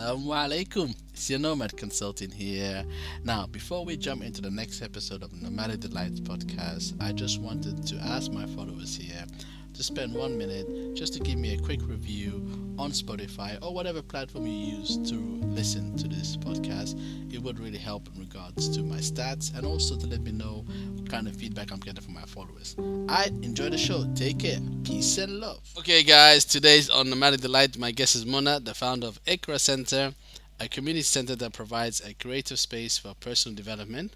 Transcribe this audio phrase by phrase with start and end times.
[0.00, 0.94] Assalamu alaikum.
[1.12, 2.86] It's your Nomad Consulting here.
[3.22, 7.86] Now, before we jump into the next episode of Nomadic Delights podcast, I just wanted
[7.88, 9.26] to ask my followers here
[9.74, 14.00] to spend one minute just to give me a quick review on Spotify or whatever
[14.00, 16.98] platform you use to listen to this podcast.
[17.30, 20.64] It would really help in regards to my stats and also to let me know
[20.94, 22.76] what kind of feedback I'm getting from my followers.
[23.06, 24.10] I enjoy the show.
[24.14, 24.60] Take care.
[24.82, 25.60] Peace and love.
[25.76, 27.76] Okay, guys, today's on Nomadic Delight.
[27.76, 30.14] My guest is Mona, the founder of Ikra Center,
[30.58, 34.14] a community center that provides a creative space for personal development.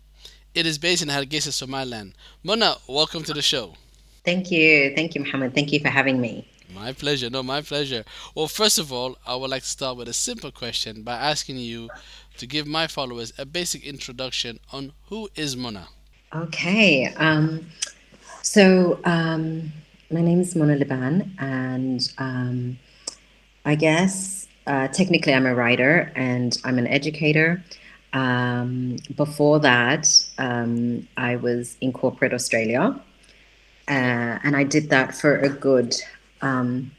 [0.55, 2.15] It is based in Hargeisa, Somaliland.
[2.43, 3.75] Mona, welcome to the show.
[4.25, 4.95] Thank you.
[4.95, 5.55] Thank you, Mohammed.
[5.55, 6.49] Thank you for having me.
[6.75, 7.31] My pleasure.
[7.31, 8.05] No, my pleasure.
[8.35, 11.59] Well, first of all, I would like to start with a simple question by asking
[11.59, 11.89] you
[12.39, 15.89] to give my followers a basic introduction on who is Mona.
[16.35, 17.07] Okay.
[17.17, 17.67] Um,
[18.43, 19.73] so, um,
[20.11, 22.79] my name is Mona Liban, and um,
[23.65, 27.63] I guess uh, technically I'm a writer and I'm an educator.
[28.13, 33.01] Um, before that, um, I was in corporate Australia
[33.89, 35.95] uh, and I did that for a good
[36.45, 36.93] um,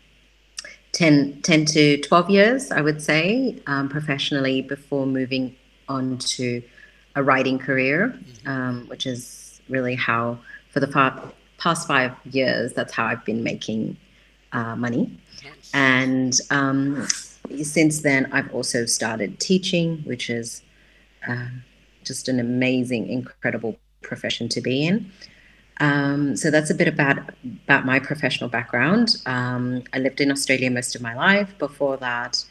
[0.92, 5.56] 10, 10 to 12 years, I would say, um, professionally before moving
[5.88, 6.64] on to
[7.16, 8.50] a writing career, mm-hmm.
[8.50, 10.40] um, which is really how,
[10.72, 13.98] for the far, past five years, that's how I've been making
[14.52, 15.18] uh, money.
[15.74, 17.08] And um,
[17.62, 20.62] since then, I've also started teaching, which is
[21.28, 21.48] uh,
[22.04, 25.12] just an amazing, incredible profession to be in.
[25.81, 27.19] Um, so that's a bit about
[27.65, 29.17] about my professional background.
[29.27, 31.57] Um, I lived in Australia most of my life.
[31.59, 32.45] Before that,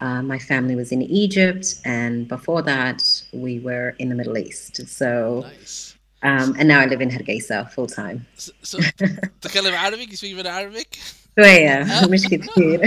[0.00, 3.02] uh, my family was in Egypt, and before that,
[3.32, 4.88] we were in the Middle East.
[4.88, 5.94] So, nice.
[6.22, 8.26] um, and now I live in Hargeisa full time.
[8.36, 10.10] So, so تتكلم Arabic?
[10.10, 10.98] You speak even Arabic?
[11.38, 12.80] شوية مش كثير.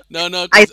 [0.09, 0.47] No, no.
[0.53, 0.65] I,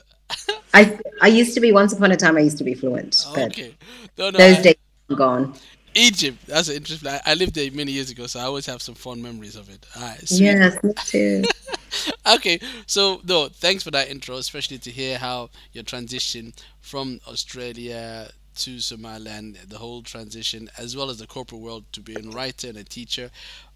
[0.75, 2.37] I I used to be once upon a time.
[2.37, 3.25] I used to be fluent.
[3.35, 3.75] But okay.
[4.19, 4.77] No, no, those I, days
[5.11, 5.55] are gone.
[5.94, 6.38] Egypt.
[6.48, 7.10] That's interesting.
[7.10, 9.70] I, I, lived there many years ago, so I always have some fond memories of
[9.70, 9.86] it.
[9.96, 11.44] All right, yes, me too.
[12.36, 18.30] okay, so no, thanks for that intro, especially to hear how your transition from Australia
[18.58, 22.68] to Somaliland, the whole transition, as well as the corporate world to being a writer
[22.68, 23.32] and a teacher.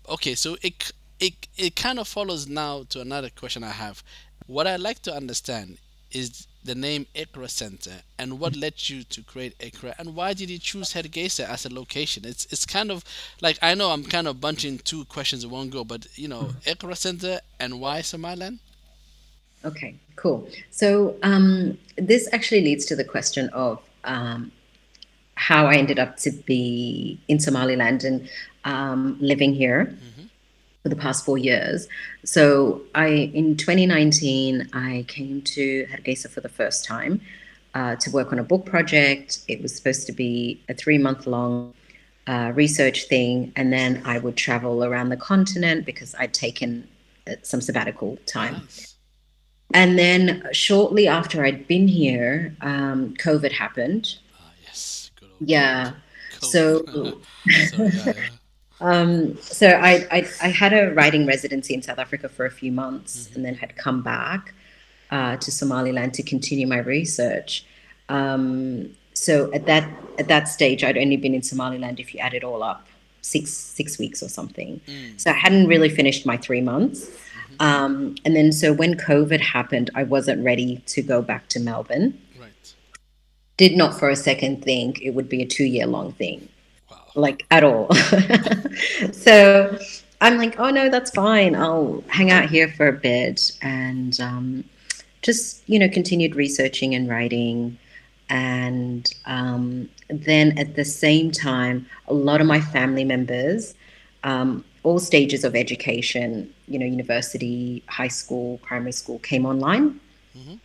[0.09, 4.03] Okay, so it it it kind of follows now to another question I have.
[4.45, 5.77] What I'd like to understand
[6.11, 10.49] is the name Ikra Center and what led you to create Ikra and why did
[10.49, 12.23] you choose Hargeisa as a location?
[12.25, 13.03] It's it's kind of
[13.41, 16.53] like I know I'm kind of bunching two questions in one go, but you know
[16.65, 18.59] Ikra Center and why Somaliland?
[19.65, 20.47] Okay, cool.
[20.71, 24.51] So um, this actually leads to the question of um,
[25.35, 28.29] how I ended up to be in Somaliland and
[28.65, 29.85] um, living here.
[29.85, 30.12] Mm-hmm
[30.83, 31.87] for the past four years.
[32.25, 37.21] So I in 2019 I came to Hargeisa for the first time
[37.73, 39.39] uh, to work on a book project.
[39.47, 41.73] It was supposed to be a three month long
[42.27, 46.87] uh, research thing, and then I would travel around the continent because I'd taken
[47.27, 48.53] uh, some sabbatical time.
[48.53, 48.95] Nice.
[49.73, 54.19] And then shortly after I'd been here, um, COVID happened.
[54.39, 55.11] Ah, yes.
[55.39, 55.93] yeah.
[56.39, 58.13] So, so yeah, yeah.
[58.83, 62.71] Um, so I, I, I had a writing residency in South Africa for a few
[62.71, 63.35] months, mm-hmm.
[63.35, 64.53] and then had come back
[65.09, 67.65] uh, to Somaliland to continue my research.
[68.09, 69.89] Um, so at that
[70.19, 72.87] at that stage, I'd only been in Somaliland, if you add it all up,
[73.21, 74.81] six six weeks or something.
[74.85, 75.19] Mm.
[75.19, 77.07] So I hadn't really finished my three months.
[77.07, 77.61] Mm-hmm.
[77.61, 82.19] Um, and then so when COVID happened, I wasn't ready to go back to Melbourne.
[82.37, 82.73] Right.
[83.55, 86.49] Did not for a second think it would be a two year long thing
[87.15, 87.93] like at all.
[89.11, 89.77] so
[90.21, 91.55] I'm like, oh no, that's fine.
[91.55, 94.63] I'll hang out here for a bit and um,
[95.21, 97.77] just, you know, continued researching and writing.
[98.29, 103.75] And um, then at the same time, a lot of my family members,
[104.23, 109.99] um, all stages of education, you know, university, high school, primary school, came online.
[110.37, 110.55] Mm-hmm.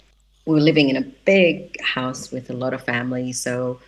[0.47, 3.32] We were living in a big house with a lot of family.
[3.32, 3.81] So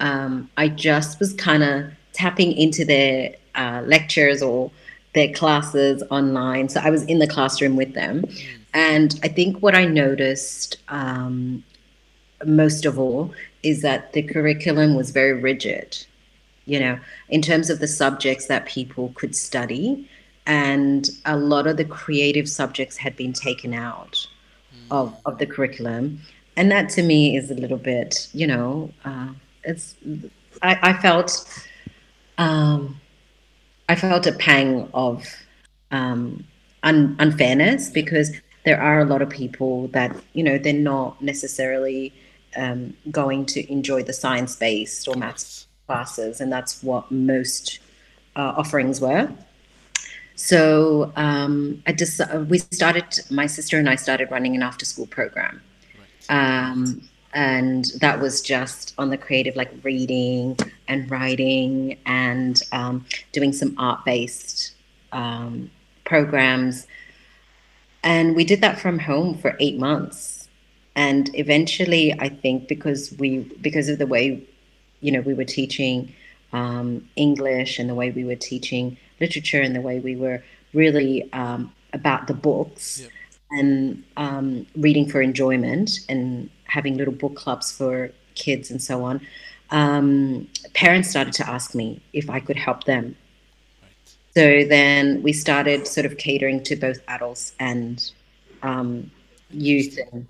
[0.00, 4.70] um, I just was kind of tapping into their uh, lectures or
[5.14, 6.68] their classes online.
[6.68, 8.24] So I was in the classroom with them.
[8.72, 11.62] And I think what I noticed um,
[12.44, 13.32] most of all
[13.62, 16.04] is that the curriculum was very rigid,
[16.66, 20.08] you know, in terms of the subjects that people could study.
[20.46, 24.26] And a lot of the creative subjects had been taken out
[24.90, 26.20] of, of the curriculum.
[26.56, 29.28] And that to me is a little bit, you know, uh,
[29.62, 29.94] it's,
[30.62, 31.46] I, I felt
[32.38, 33.00] um,
[33.88, 35.24] I felt a pang of
[35.90, 36.44] um,
[36.82, 38.32] un- unfairness because
[38.64, 42.12] there are a lot of people that you know they're not necessarily
[42.56, 47.80] um, going to enjoy the science based or maths classes, and that's what most
[48.36, 49.30] uh, offerings were.
[50.36, 53.04] So um, I just we started.
[53.30, 55.60] My sister and I started running an after school program,
[56.28, 63.52] um, and that was just on the creative, like reading and writing and um, doing
[63.52, 64.72] some art based
[65.12, 65.70] um,
[66.04, 66.86] programs.
[68.04, 70.48] And we did that from home for eight months.
[70.94, 74.46] And eventually, I think because we because of the way,
[75.00, 76.14] you know, we were teaching
[76.52, 81.32] um, English and the way we were teaching literature and the way we were really
[81.32, 83.00] um, about the books.
[83.58, 89.20] And um, reading for enjoyment and having little book clubs for kids and so on.
[89.70, 93.16] Um, parents started to ask me if I could help them
[94.36, 98.10] so then we started sort of catering to both adults and
[98.64, 99.10] um,
[99.50, 100.26] youth and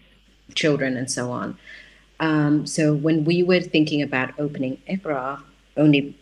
[0.54, 1.56] children and so on.
[2.20, 5.42] Um, so when we were thinking about opening Iqra,
[5.78, 6.14] only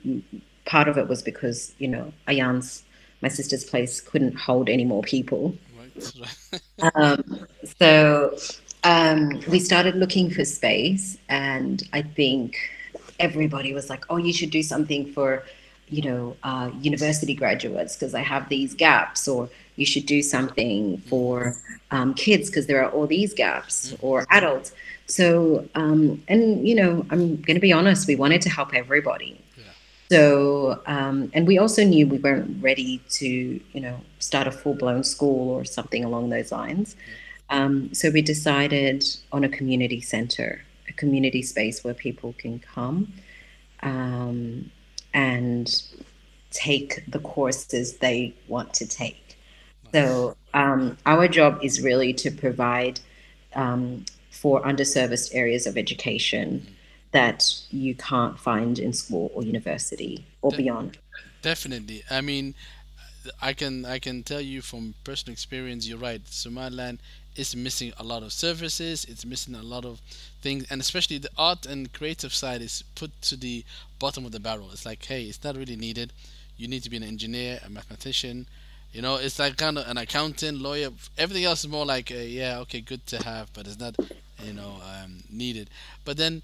[0.64, 2.84] part of it was because, you know, Ayan's,
[3.20, 5.56] my sister's place, couldn't hold any more people.
[6.94, 7.46] Um,
[7.78, 8.36] so
[8.82, 12.56] um, we started looking for space, and I think
[13.20, 15.44] everybody was like, oh, you should do something for
[15.92, 20.96] you know, uh, university graduates because I have these gaps, or you should do something
[20.98, 21.54] for
[21.90, 24.72] um, kids because there are all these gaps, or adults.
[25.06, 29.41] So, um, and you know, I'm going to be honest, we wanted to help everybody.
[30.12, 34.74] So, um, and we also knew we weren't ready to, you know, start a full
[34.74, 36.96] blown school or something along those lines.
[37.48, 43.10] Um, so we decided on a community center, a community space where people can come.
[43.82, 44.70] Um,
[45.14, 45.82] and
[46.50, 49.38] take the courses they want to take.
[49.94, 53.00] So um, our job is really to provide
[53.54, 56.66] um, for underserviced areas of education
[57.12, 60.98] that you can't find in school or university or De- beyond.
[61.42, 62.02] Definitely.
[62.10, 62.54] I mean,
[63.40, 65.86] I can I can tell you from personal experience.
[65.86, 66.20] You're right.
[66.26, 66.98] Somaliland
[67.36, 69.04] is missing a lot of services.
[69.08, 70.00] It's missing a lot of
[70.42, 73.64] things, and especially the art and creative side is put to the
[73.98, 74.70] bottom of the barrel.
[74.72, 76.12] It's like, hey, it's not really needed.
[76.56, 78.46] You need to be an engineer, a mathematician.
[78.92, 80.90] You know, it's like kind of an accountant, lawyer.
[81.16, 83.96] Everything else is more like, uh, yeah, okay, good to have, but it's not,
[84.44, 85.70] you know, um, needed.
[86.04, 86.42] But then,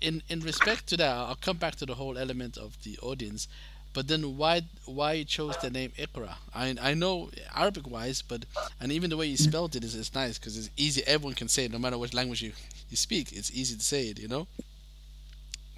[0.00, 3.48] in in respect to that, I'll come back to the whole element of the audience.
[3.94, 6.34] But then why why you chose the name Iqra?
[6.54, 8.44] I I know Arabic wise, but
[8.80, 11.02] and even the way you spelled it is, is nice because it's easy.
[11.06, 12.52] Everyone can say it, no matter which language you,
[12.90, 13.32] you speak.
[13.32, 14.46] It's easy to say it, you know.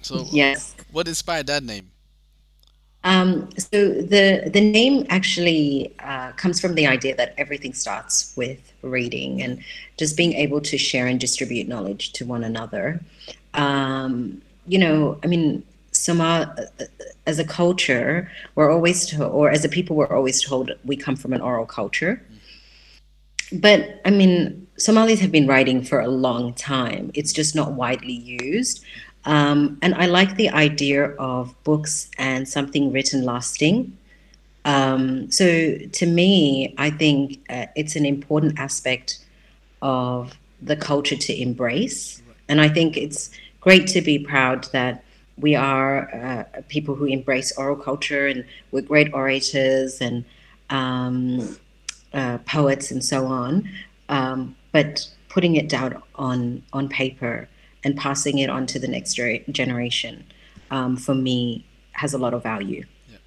[0.01, 1.91] So yes, what inspired that name?
[3.03, 8.71] Um, so the the name actually uh, comes from the idea that everything starts with
[8.83, 9.63] reading and
[9.97, 13.01] just being able to share and distribute knowledge to one another.
[13.53, 16.45] Um, you know, I mean, Somal,
[17.27, 21.15] as a culture, we're always told, or as a people, we're always told we come
[21.15, 22.21] from an oral culture.
[23.53, 27.11] But I mean, Somalis have been writing for a long time.
[27.13, 28.83] It's just not widely used.
[29.25, 33.97] Um, and I like the idea of books and something written lasting.
[34.65, 39.19] Um, so to me, I think uh, it's an important aspect
[39.81, 42.20] of the culture to embrace.
[42.51, 45.05] And I think it's great to be proud that
[45.37, 50.25] we are uh, people who embrace oral culture and we're great orators and
[50.69, 51.57] um,
[52.13, 53.69] uh, poets and so on.
[54.09, 57.47] Um, but putting it down on on paper
[57.85, 59.13] and passing it on to the next
[59.49, 60.25] generation,
[60.71, 62.83] um, for me, has a lot of value.
[63.09, 63.17] Yeah.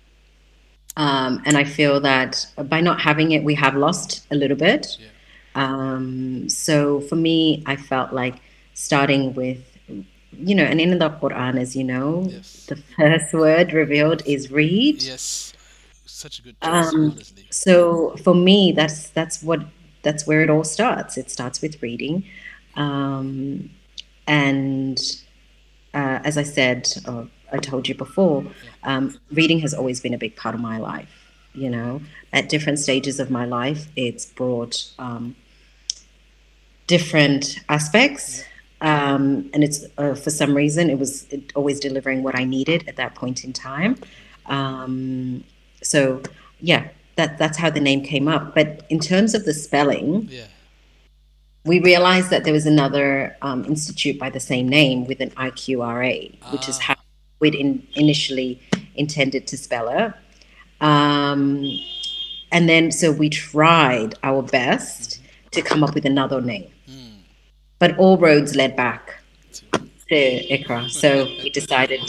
[0.98, 4.98] Um, and I feel that by not having it, we have lost a little bit.
[5.00, 5.06] Yeah.
[5.54, 8.36] Um, so for me, I felt like
[8.74, 9.58] starting with
[10.38, 12.66] you know, and in the Quran, as you know, yes.
[12.66, 15.02] the first word revealed is read.
[15.02, 15.52] Yes,
[16.04, 17.18] such a good choice, um,
[17.50, 19.60] So for me, that's that's what
[20.02, 21.16] that's where it all starts.
[21.16, 22.24] It starts with reading,
[22.76, 23.70] um,
[24.26, 24.98] and
[25.92, 28.44] uh, as I said, or I told you before,
[28.82, 31.10] um, reading has always been a big part of my life.
[31.52, 32.00] You know,
[32.32, 35.36] at different stages of my life, it's brought um,
[36.86, 38.44] different aspects.
[38.84, 42.96] Um, and it's uh, for some reason it was always delivering what I needed at
[42.96, 43.96] that point in time.
[44.44, 45.42] Um,
[45.82, 46.22] so
[46.60, 48.54] yeah, that that's how the name came up.
[48.54, 50.44] But in terms of the spelling, yeah.
[51.64, 56.36] we realized that there was another um, institute by the same name with an IQRA,
[56.42, 56.52] ah.
[56.52, 56.88] which is ah.
[56.88, 56.96] how
[57.40, 58.60] we'd in, initially
[58.96, 60.12] intended to spell it.
[60.82, 61.64] Um,
[62.52, 65.22] and then so we tried our best
[65.52, 66.73] to come up with another name
[67.78, 69.22] but all roads led back
[70.08, 70.90] to Iqra.
[70.90, 72.00] So we decided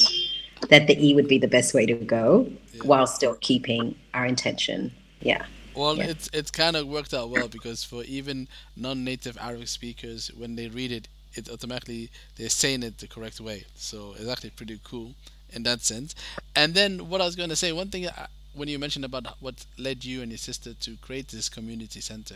[0.69, 2.83] that the E would be the best way to go yeah.
[2.83, 4.91] while still keeping our intention.
[5.21, 5.45] Yeah.
[5.75, 6.05] Well, yeah.
[6.05, 10.67] it's it's kind of worked out well because for even non-native Arabic speakers, when they
[10.69, 13.65] read it, it automatically they're saying it the correct way.
[13.75, 15.15] So it's actually pretty cool
[15.51, 16.15] in that sense.
[16.55, 19.27] And then what I was going to say, one thing uh, when you mentioned about
[19.41, 22.35] what led you and your sister to create this community center,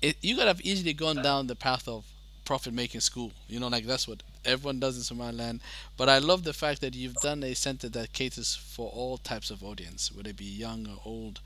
[0.00, 2.04] it, you could have easily gone down the path of
[2.46, 3.32] profit making school.
[3.48, 5.60] You know, like that's what everyone does in Somaliland.
[5.98, 9.50] But I love the fact that you've done a center that caters for all types
[9.50, 11.40] of audience, whether it be young or old,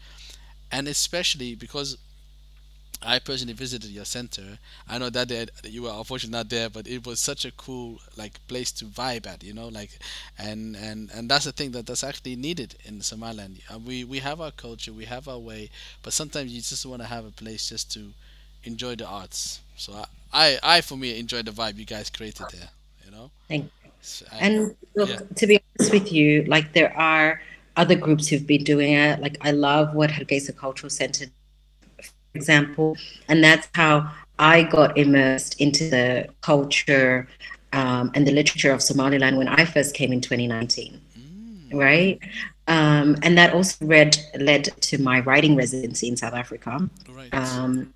[0.72, 1.98] and especially because
[3.02, 4.58] I personally visited your center.
[4.88, 8.00] I know that day you were unfortunately not there, but it was such a cool
[8.16, 9.98] like place to vibe at, you know, like,
[10.38, 13.60] and and and that's the thing that that's actually needed in Somaliland.
[13.72, 15.70] Uh, we we have our culture, we have our way,
[16.02, 18.12] but sometimes you just want to have a place just to
[18.64, 19.60] enjoy the arts.
[19.76, 22.68] So I I, I for me enjoy the vibe you guys created there,
[23.04, 23.30] you know.
[23.48, 23.90] Thank you.
[24.00, 25.20] So I, and look, yeah.
[25.36, 27.40] to be honest with you, like there are
[27.76, 29.20] other groups who've been doing it.
[29.20, 31.26] Like I love what Hargeisa Cultural Center
[32.34, 32.96] example.
[33.28, 37.28] And that's how I got immersed into the culture
[37.72, 41.00] um, and the literature of Somaliland when I first came in 2019.
[41.18, 41.74] Mm.
[41.74, 42.18] Right.
[42.66, 47.32] Um, and that also read, led to my writing residency in South Africa right.
[47.34, 47.92] um,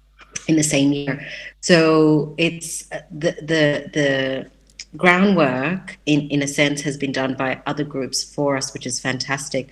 [0.49, 1.27] in the same year.
[1.61, 4.51] So it's uh, the, the, the,
[4.97, 9.01] groundwork in, in a sense has been done by other groups for us, which is
[9.01, 9.71] fantastic.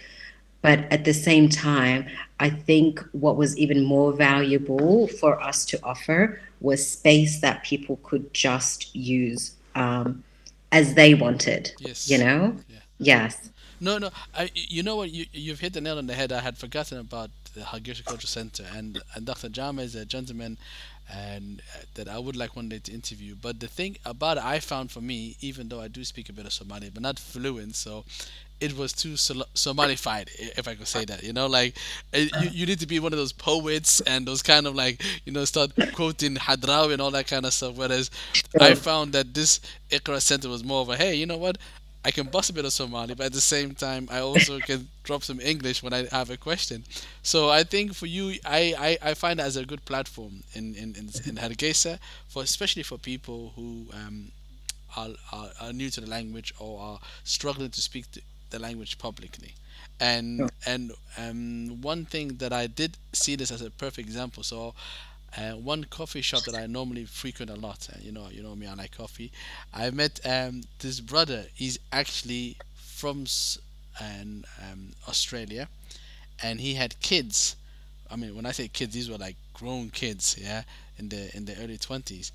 [0.62, 2.06] But at the same time,
[2.40, 8.00] I think what was even more valuable for us to offer was space that people
[8.02, 10.22] could just use um,
[10.70, 11.72] as they wanted.
[11.78, 12.10] Yes.
[12.10, 12.56] You know?
[12.68, 12.78] Yeah.
[12.98, 13.50] Yes.
[13.80, 14.10] No, no.
[14.34, 15.10] I, you know what?
[15.10, 16.30] You, you've hit the nail on the head.
[16.30, 19.48] I had forgotten about the Hargeisa Culture Center, and, and Dr.
[19.48, 20.58] Jama is a gentleman
[21.12, 23.34] and uh, that I would like one day to interview.
[23.40, 26.32] But the thing about it, I found for me, even though I do speak a
[26.32, 28.04] bit of Somali, but not fluent, so
[28.60, 31.24] it was too Somalified, if I could say that.
[31.24, 31.76] You know, like
[32.14, 35.32] you, you need to be one of those poets and those kind of like you
[35.32, 37.74] know start quoting Hadrawi and all that kind of stuff.
[37.76, 38.10] Whereas
[38.60, 41.58] I found that this Iqra Center was more of a hey, you know what?
[42.04, 44.88] I can bust a bit of Somali, but at the same time, I also can
[45.04, 46.84] drop some English when I have a question.
[47.22, 50.74] So I think for you, I, I, I find that as a good platform in
[50.74, 54.32] in in, in Hargeisa, for especially for people who um,
[54.96, 58.06] are, are, are new to the language or are struggling to speak
[58.50, 59.54] the language publicly.
[60.00, 60.50] And sure.
[60.66, 64.42] and um, one thing that I did see this as a perfect example.
[64.42, 64.74] So
[65.36, 67.88] uh, one coffee shop that I normally frequent a lot.
[67.92, 69.32] Uh, you know, you know me, I like coffee.
[69.72, 71.46] I met um, this brother.
[71.54, 73.26] He's actually from
[74.00, 75.68] and um, Australia,
[76.42, 77.56] and he had kids.
[78.10, 80.62] I mean, when I say kids, these were like grown kids, yeah,
[80.98, 82.32] in the in the early twenties.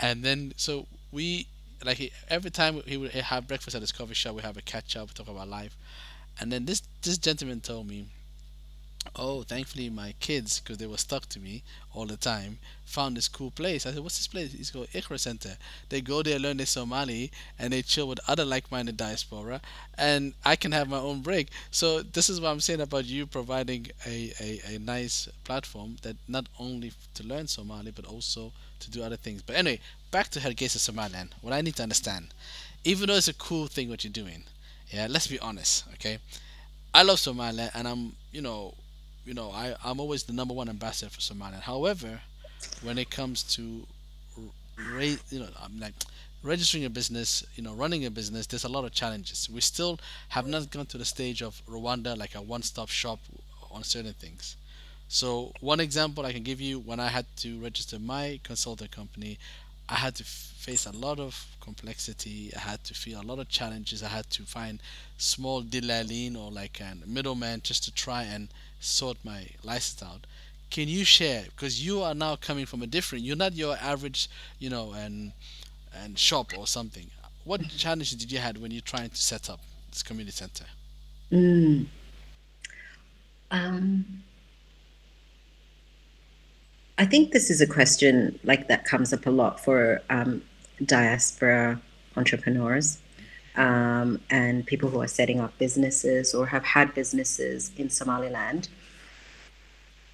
[0.00, 1.46] And then so we
[1.84, 4.62] like he, every time he would have breakfast at his coffee shop, we have a
[4.62, 5.76] catch up, talk about life,
[6.40, 8.06] and then this this gentleman told me,
[9.14, 13.28] "Oh, thankfully my kids, because they were stuck to me all the time, found this
[13.28, 15.56] cool place." I said, "What's this place?" It's called Iqra Center.
[15.88, 19.60] They go there, learn their Somali, and they chill with other like-minded diaspora,
[19.96, 21.48] and I can have my own break.
[21.70, 26.16] So this is what I'm saying about you providing a, a, a nice platform that
[26.28, 29.42] not only to learn Somali but also to do other things.
[29.42, 31.34] But anyway, back to Hargeisa Somaliland.
[31.40, 32.28] What I need to understand,
[32.84, 34.44] even though it's a cool thing what you're doing,
[34.90, 36.18] yeah, let's be honest, okay?
[36.94, 38.74] I love Somaliland, and I'm, you know,
[39.26, 41.64] you know, I I'm always the number one ambassador for Somaliland.
[41.64, 42.20] However,
[42.82, 43.62] when it comes to,
[44.40, 45.94] you know, I'm like
[46.42, 49.50] registering a business, you know, running a business, there's a lot of challenges.
[49.52, 53.18] We still have not gone to the stage of Rwanda, like a one-stop shop
[53.70, 54.56] on certain things.
[55.08, 59.38] So one example I can give you when I had to register my consulting company,
[59.88, 62.52] I had to face a lot of complexity.
[62.56, 64.02] I had to feel a lot of challenges.
[64.02, 64.80] I had to find
[65.16, 68.48] small dilalin or like a middleman just to try and
[68.80, 70.26] sort my license out.
[70.70, 73.24] Can you share because you are now coming from a different?
[73.24, 74.28] You're not your average,
[74.58, 75.32] you know, and
[75.94, 77.10] and shop or something.
[77.44, 80.64] What challenges did you had when you're trying to set up this community center?
[81.30, 81.86] Mm.
[83.50, 84.22] Um,
[86.98, 90.42] I think this is a question like that comes up a lot for um,
[90.84, 91.80] diaspora
[92.16, 92.98] entrepreneurs
[93.56, 98.68] um, and people who are setting up businesses or have had businesses in Somaliland.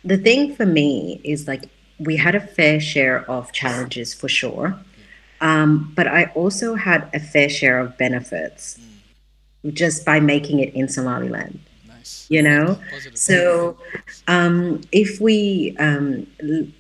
[0.05, 1.69] The thing for me is like
[1.99, 4.77] we had a fair share of challenges for sure,
[5.41, 8.79] um, but I also had a fair share of benefits
[9.73, 11.61] just by making it in Somaliland
[12.03, 12.27] nice.
[12.29, 13.17] you know Positive.
[13.17, 13.77] so
[14.27, 16.27] um, if we um,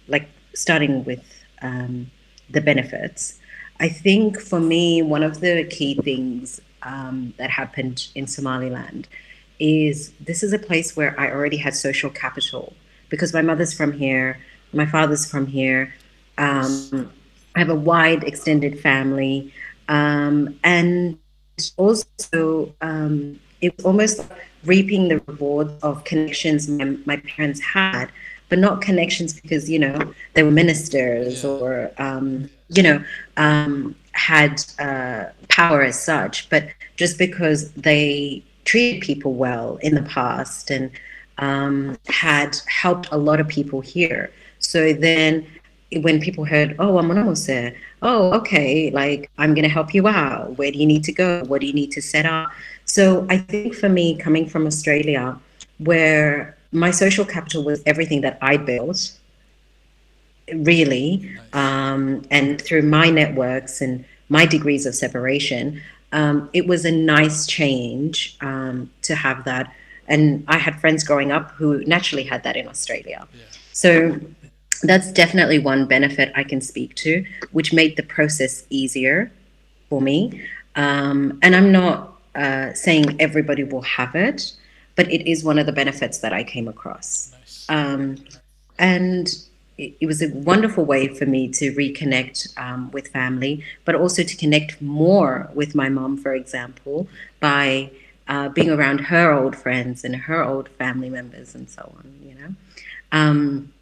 [0.09, 1.25] like starting with
[1.63, 2.11] um,
[2.51, 3.39] the benefits
[3.83, 9.09] I think for me, one of the key things um, that happened in Somaliland
[9.59, 12.75] is this is a place where I already had social capital
[13.09, 14.39] because my mother's from here,
[14.73, 15.93] my father's from here.
[16.39, 17.11] Um,
[17.57, 19.53] I have a wide extended family.
[19.89, 21.19] Um, and
[21.77, 24.25] also, um, it was almost
[24.65, 28.13] reaping the rewards of connections my, my parents had,
[28.49, 33.05] but not connections because, you know, they were ministers or, um, you know,
[33.37, 40.03] um, had uh, power as such, but just because they treated people well in the
[40.03, 40.91] past and
[41.39, 44.31] um, had helped a lot of people here.
[44.59, 45.47] So then
[45.97, 50.57] when people heard, oh, I'm an oh, okay, like I'm going to help you out.
[50.57, 51.43] Where do you need to go?
[51.45, 52.51] What do you need to set up?
[52.85, 55.39] So I think for me, coming from Australia,
[55.79, 59.19] where my social capital was everything that I built,
[60.55, 65.81] really, um, and through my networks and my degrees of separation,
[66.13, 69.73] um, it was a nice change um, to have that.
[70.09, 73.27] And I had friends growing up who naturally had that in Australia.
[73.33, 73.41] Yeah.
[73.73, 74.21] So
[74.83, 79.33] that's definitely one benefit I can speak to, which made the process easier
[79.89, 80.43] for me.
[80.75, 84.53] Um, and I'm not uh, saying everybody will have it,
[84.97, 87.33] but it is one of the benefits that I came across.
[87.33, 87.67] Nice.
[87.69, 88.17] Um,
[88.79, 89.29] and
[89.83, 94.23] it, it, was a wonderful way for me to reconnect um, with family, but also
[94.23, 97.09] to connect more with my mom, for example,
[97.41, 97.91] by
[98.29, 102.35] uh, being around her old friends and her old family members and so on, you
[102.35, 102.55] know.
[103.11, 103.73] Um,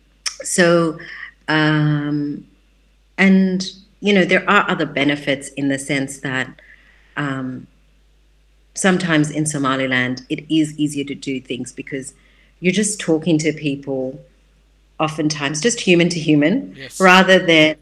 [0.42, 0.98] so,
[1.48, 2.46] um,
[3.18, 6.48] and you know, there are other benefits in the sense that
[7.18, 7.66] um,
[8.74, 12.14] sometimes in Somaliland it is easier to do things because
[12.60, 14.20] you're just talking to people,
[15.00, 17.00] oftentimes just human to human, yes.
[17.00, 17.76] rather than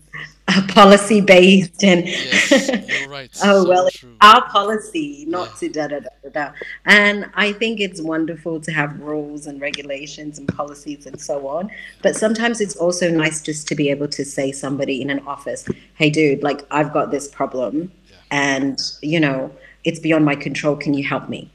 [0.68, 2.70] policy based and yes,
[3.08, 3.30] right.
[3.44, 4.16] oh so well true.
[4.22, 5.54] our policy not yeah.
[5.54, 6.52] to da, da da da da
[6.86, 11.70] and i think it's wonderful to have rules and regulations and policies and so on
[12.02, 15.68] but sometimes it's also nice just to be able to say somebody in an office
[15.94, 18.16] hey dude like i've got this problem yeah.
[18.30, 19.50] and you know
[19.84, 21.50] it's beyond my control can you help me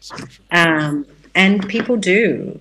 [0.00, 0.16] so
[0.50, 2.58] um, and people do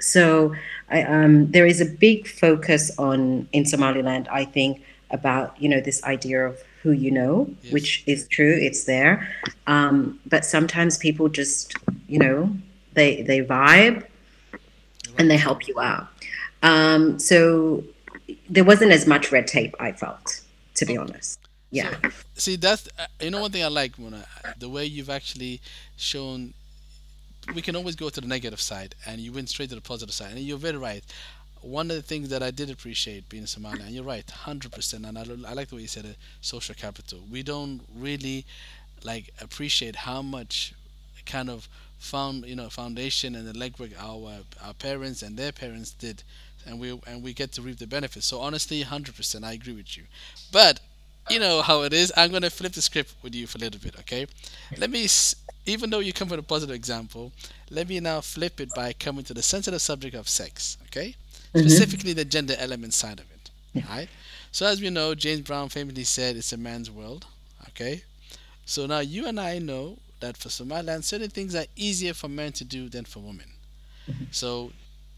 [0.00, 0.54] so
[0.90, 5.80] I, um, there is a big focus on in somaliland i think about you know
[5.80, 7.72] this idea of who you know, yes.
[7.72, 9.28] which is true, it's there.
[9.66, 11.74] Um, but sometimes people just
[12.08, 12.54] you know
[12.94, 14.06] they they vibe
[15.18, 16.08] and they help you out.
[16.62, 17.84] Um, so
[18.48, 20.40] there wasn't as much red tape I felt,
[20.74, 21.38] to be honest.
[21.70, 21.94] Yeah.
[22.02, 24.24] So, see, that's uh, you know one thing I like, Mona,
[24.58, 25.60] the way you've actually
[25.96, 26.54] shown.
[27.54, 30.14] We can always go to the negative side, and you went straight to the positive
[30.14, 31.04] side, and you're very right
[31.62, 34.72] one of the things that I did appreciate being in Somalia, and you're right, hundred
[34.72, 37.20] percent, and I, I like the way you said it, social capital.
[37.30, 38.46] We don't really
[39.04, 40.74] like appreciate how much
[41.26, 45.90] kind of found you know foundation and the legwork our our parents and their parents
[45.92, 46.22] did,
[46.66, 48.26] and we and we get to reap the benefits.
[48.26, 50.04] So honestly, hundred percent, I agree with you.
[50.52, 50.80] But
[51.28, 52.12] you know how it is.
[52.16, 54.26] I'm gonna flip the script with you for a little bit, okay?
[54.78, 55.06] Let me,
[55.70, 57.32] even though you come with a positive example,
[57.70, 61.14] let me now flip it by coming to the sensitive subject of sex, okay?
[61.54, 61.68] mm-hmm.
[61.68, 63.50] specifically the gender element side of it.
[63.72, 63.82] Yeah.
[63.88, 64.08] Right?
[64.52, 67.26] So as we know, James Brown famously said it's a man's world.
[67.68, 68.02] Okay?
[68.64, 72.52] So now you and I know that for Somaliland, certain things are easier for men
[72.52, 73.46] to do than for women.
[74.08, 74.24] Mm-hmm.
[74.32, 74.72] So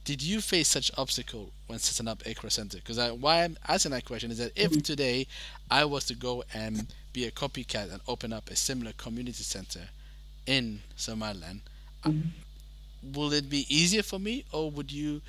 [0.04, 2.78] did you face such obstacle when setting up Iqra Center?
[2.78, 4.80] Because why I'm asking that question is that if mm-hmm.
[4.80, 5.26] today
[5.70, 9.88] I was to go and be a copycat and open up a similar community center
[10.46, 11.60] in Somaliland,
[12.04, 12.28] mm-hmm.
[13.14, 15.20] will it be easier for me, or would you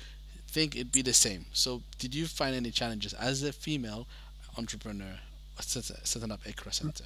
[0.54, 1.44] think it'd be the same.
[1.52, 4.06] So, did you find any challenges as a female
[4.56, 5.14] entrepreneur
[5.60, 7.04] setting up Iqra Center?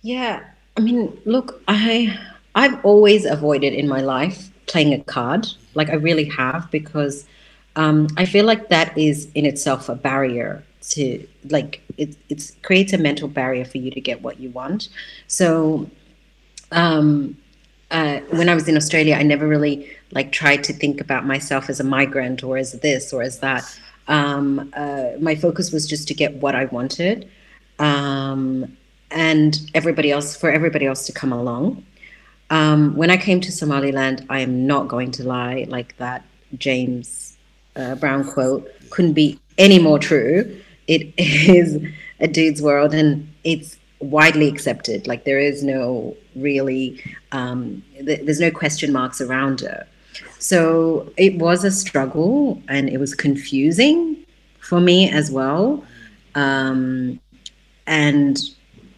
[0.00, 0.42] Yeah,
[0.76, 2.18] I mean, look, I
[2.54, 7.26] I've always avoided in my life playing a card, like I really have, because
[7.76, 12.92] um, I feel like that is in itself a barrier to like it it creates
[12.94, 14.88] a mental barrier for you to get what you want.
[15.26, 15.90] So
[16.72, 17.36] um,
[17.90, 21.68] uh, when I was in Australia, I never really like tried to think about myself
[21.68, 23.64] as a migrant or as this or as that.
[24.08, 27.28] Um, uh, my focus was just to get what I wanted,
[27.78, 28.76] um,
[29.10, 31.84] and everybody else for everybody else to come along.
[32.50, 36.24] Um, when I came to Somaliland, I am not going to lie, like that
[36.58, 37.36] James
[37.76, 40.60] uh, Brown quote couldn't be any more true.
[40.88, 41.80] It is
[42.18, 45.06] a dude's world, and it's widely accepted.
[45.06, 49.86] Like there is no really, um, th- there's no question marks around it.
[50.38, 54.16] So it was a struggle and it was confusing
[54.60, 55.84] for me as well.
[56.34, 57.20] Um,
[57.86, 58.38] and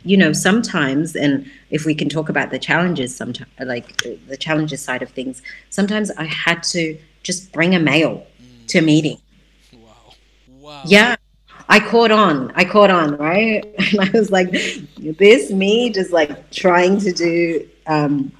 [0.04, 3.96] you know sometimes and if we can talk about the challenges sometimes like
[4.28, 8.66] the challenges side of things sometimes i had to just bring a male mm.
[8.66, 9.18] to a meeting
[9.72, 10.14] wow
[10.60, 11.16] wow yeah
[11.72, 12.52] I caught on.
[12.54, 13.64] I caught on, right?
[13.78, 14.50] And I was like,
[14.98, 18.30] this me just like trying to do, um,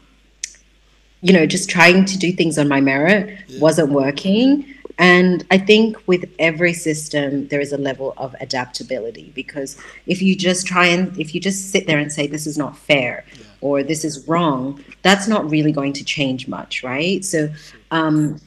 [1.23, 3.59] you know, just trying to do things on my merit yeah.
[3.59, 4.75] wasn't working.
[4.99, 10.37] And I think with every system, there is a level of adaptability because if you
[10.37, 13.45] just try and if you just sit there and say, this is not fair yeah.
[13.63, 17.25] or this is wrong, that's not really going to change much, right?
[17.25, 17.49] So,
[17.93, 18.39] um,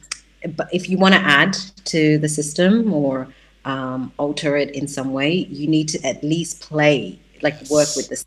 [0.56, 1.54] but if you want to add
[1.86, 3.28] to the system or
[3.66, 8.08] um, alter it in some way, you need to at least play, like work with
[8.10, 8.26] this.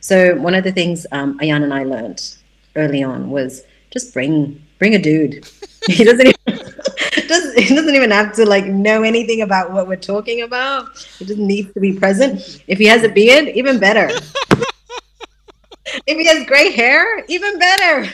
[0.00, 2.36] So one of the things um, Ayan and I learned
[2.74, 5.48] early on was just bring bring a dude.
[5.86, 6.38] he doesn't even
[7.28, 10.96] doesn't he doesn't even have to like know anything about what we're talking about.
[11.18, 12.62] He just needs to be present.
[12.66, 14.08] If he has a beard, even better.
[16.06, 18.06] if he has gray hair, even better.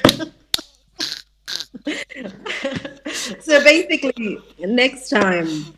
[3.41, 5.75] so basically, next time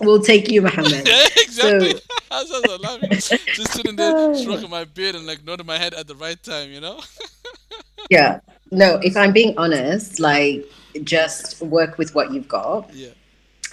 [0.00, 0.92] we'll take you, Mohammed.
[1.08, 1.92] yeah, exactly.
[1.92, 3.10] So, I was laughing.
[3.10, 6.70] Just sitting there, stroking my beard and like nodding my head at the right time,
[6.70, 7.00] you know?
[8.10, 8.40] yeah.
[8.70, 10.66] No, if I'm being honest, like
[11.04, 12.92] just work with what you've got.
[12.94, 13.08] Yeah.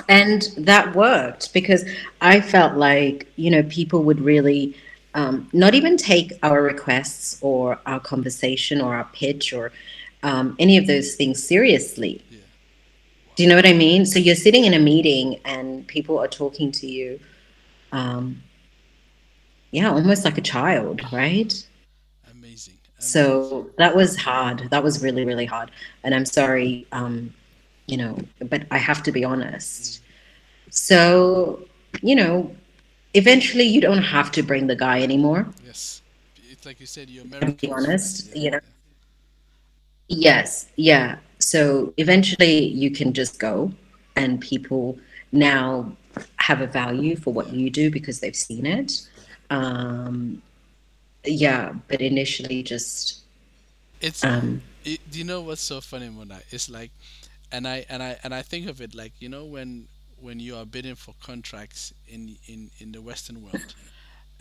[0.09, 1.85] And that worked because
[2.21, 4.75] I felt like, you know, people would really
[5.13, 9.71] um, not even take our requests or our conversation or our pitch or
[10.23, 12.21] um, any of those things seriously.
[12.29, 12.34] Yeah.
[13.35, 14.05] Do you know what I mean?
[14.05, 17.19] So you're sitting in a meeting and people are talking to you,
[17.91, 18.41] um,
[19.71, 21.53] yeah, almost like a child, right?
[22.31, 22.31] Amazing.
[22.31, 22.73] Amazing.
[22.99, 24.69] So that was hard.
[24.69, 25.71] That was really, really hard.
[26.03, 27.33] And I'm sorry, um,
[27.87, 30.01] you know, but I have to be honest.
[30.69, 31.67] So,
[32.01, 32.55] you know,
[33.15, 35.45] eventually you don't have to bring the guy anymore.
[35.65, 36.01] Yes.
[36.49, 37.55] It's like you said, you're American.
[37.55, 38.41] To be honest, yeah.
[38.41, 38.59] you know.
[40.07, 41.17] Yes, yeah.
[41.45, 43.71] So eventually you can just go
[44.15, 44.97] and people
[45.31, 45.95] now
[46.37, 49.07] have a value for what you do because they've seen it.
[49.51, 50.41] Um,
[51.23, 53.21] yeah, but initially just
[54.01, 56.39] it's um, it, do you know what's so funny Mona?
[56.49, 56.89] It's like
[57.51, 59.87] and I and I and I think of it like, you know, when
[60.19, 63.75] when you are bidding for contracts in in in the western world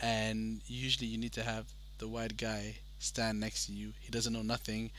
[0.00, 1.66] and usually you need to have
[1.98, 3.92] the white guy stand next to you.
[4.00, 4.90] He doesn't know nothing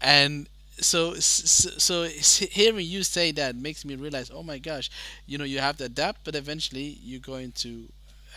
[0.00, 0.46] and
[0.80, 4.90] so, so hearing you say that makes me realize oh my gosh
[5.26, 7.86] you know you have to adapt but eventually you're going to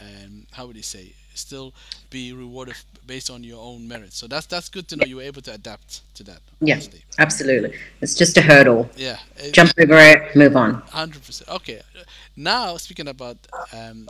[0.01, 1.73] um, how would you say still
[2.10, 2.75] be rewarded
[3.06, 4.17] based on your own merits.
[4.17, 6.79] So that's that's good to know you were able to adapt to that yeah
[7.17, 7.77] absolutely.
[8.01, 8.89] It's just a hurdle.
[8.95, 9.17] Yeah
[9.51, 10.82] jump over it move on.
[10.84, 11.82] 100% okay
[12.36, 13.38] now speaking about
[13.73, 14.08] um,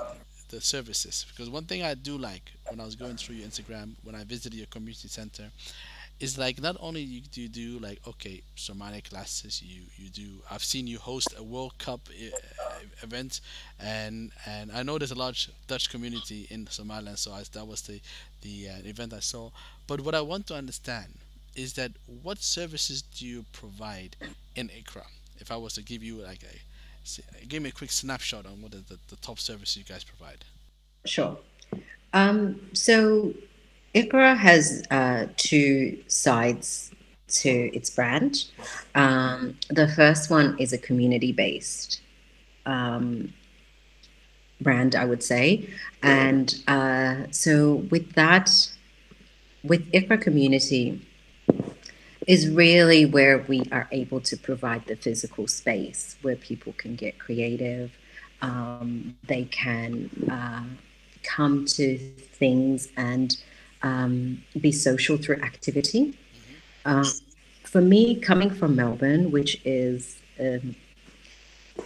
[0.50, 3.93] the services because one thing i do like when i was going through your instagram
[4.04, 5.50] when i visited your community center
[6.24, 10.64] is like not only do you do like okay Somali classes you you do I've
[10.64, 13.42] seen you host a World Cup uh, event
[13.80, 17.82] and and I know there's a large Dutch community in Somaliland so I, that was
[17.82, 18.00] the
[18.42, 19.52] the uh, event I saw.
[19.86, 21.10] But what I want to understand
[21.56, 21.92] is that
[22.24, 24.16] what services do you provide
[24.56, 25.06] in ICRA
[25.40, 28.74] if I was to give you like a give me a quick snapshot on what
[28.74, 30.46] are the, the top services you guys provide.
[31.06, 31.38] Sure.
[32.14, 33.34] Um, so
[33.95, 36.91] ICRA has uh, two sides
[37.27, 38.45] to its brand.
[38.95, 42.01] Um, the first one is a community based
[42.65, 43.34] um,
[44.62, 45.69] brand, I would say.
[46.01, 48.49] And uh, so, with that,
[49.63, 51.06] with ICRA community,
[52.27, 57.19] is really where we are able to provide the physical space where people can get
[57.19, 57.91] creative.
[58.41, 60.63] Um, they can uh,
[61.23, 63.38] come to things and
[63.84, 66.17] um, be social through activity.
[66.86, 67.06] Um,
[67.63, 70.76] for me, coming from Melbourne, which is um,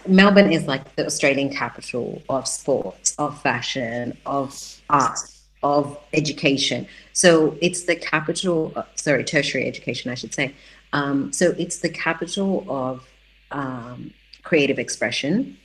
[0.06, 5.18] Melbourne is like the Australian capital of sports, of fashion, of art,
[5.62, 6.86] of education.
[7.12, 10.54] So it's the capital, uh, sorry, tertiary education, I should say.
[10.92, 13.06] Um, so it's the capital of
[13.50, 15.56] um, creative expression,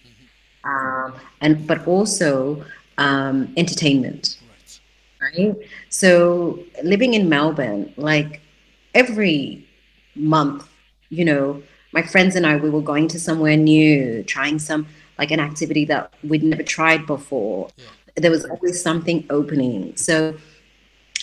[0.63, 2.65] um, and but also
[2.98, 4.39] um, entertainment
[5.24, 5.56] right?
[5.90, 8.42] So living in Melbourne, like
[8.94, 9.68] every
[10.16, 10.70] month,
[11.10, 15.32] you know, my friends and I, we were going to somewhere new, trying some like
[15.32, 17.70] an activity that we'd never tried before.
[17.78, 17.86] Yeah.
[18.16, 19.96] There was always something opening.
[19.96, 20.36] So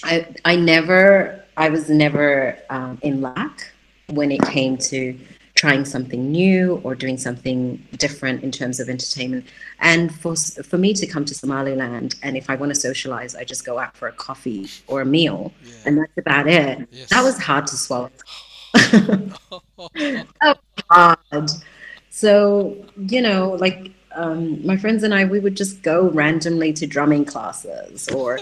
[0.04, 3.72] I, I never, I was never um, in lack
[4.08, 5.18] when it came to
[5.60, 9.44] trying something new or doing something different in terms of entertainment.
[9.80, 10.34] And for
[10.70, 13.78] for me to come to Somaliland, and if I want to socialize, I just go
[13.78, 15.72] out for a coffee or a meal, yeah.
[15.84, 16.88] and that's about it.
[16.90, 17.10] Yes.
[17.10, 18.10] That was hard to swallow.
[20.90, 21.50] hard.
[22.08, 22.32] So
[23.14, 27.26] you know, like um, my friends and I, we would just go randomly to drumming
[27.26, 28.38] classes or.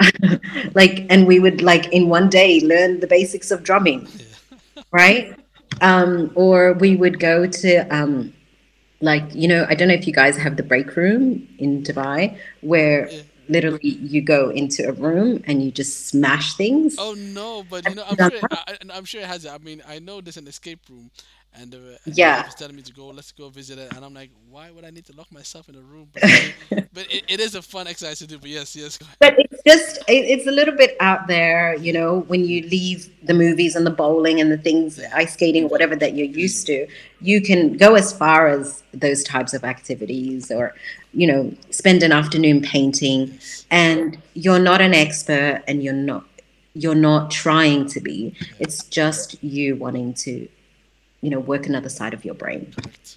[0.74, 4.82] like and we would like in one day learn the basics of drumming yeah.
[4.92, 5.34] right
[5.80, 8.32] um, or we would go to um,
[9.00, 12.36] like you know i don't know if you guys have the break room in dubai
[12.62, 13.10] where
[13.48, 16.96] literally you go into a room and you just smash things.
[16.98, 19.98] Oh no but you know i'm sure I, i'm sure it has i mean i
[19.98, 21.10] know there's an escape room
[21.58, 22.44] and, uh, and yeah.
[22.44, 23.94] was telling me to go let's go visit it.
[23.94, 26.08] And i'm like why would i need to lock myself in a room?
[26.70, 29.62] But, but it, it is a fun exercise to do but yes yes but it's
[29.66, 33.76] just it, it's a little bit out there you know when you leave the movies
[33.76, 36.86] and the bowling and the things ice skating whatever that you're used to
[37.20, 40.74] you can go as far as those types of activities or
[41.12, 43.38] you know spend an afternoon painting.
[43.70, 46.24] And you're not an expert and you're not
[46.74, 48.34] you're not trying to be.
[48.58, 50.48] It's just you wanting to
[51.20, 52.74] you know work another side of your brain.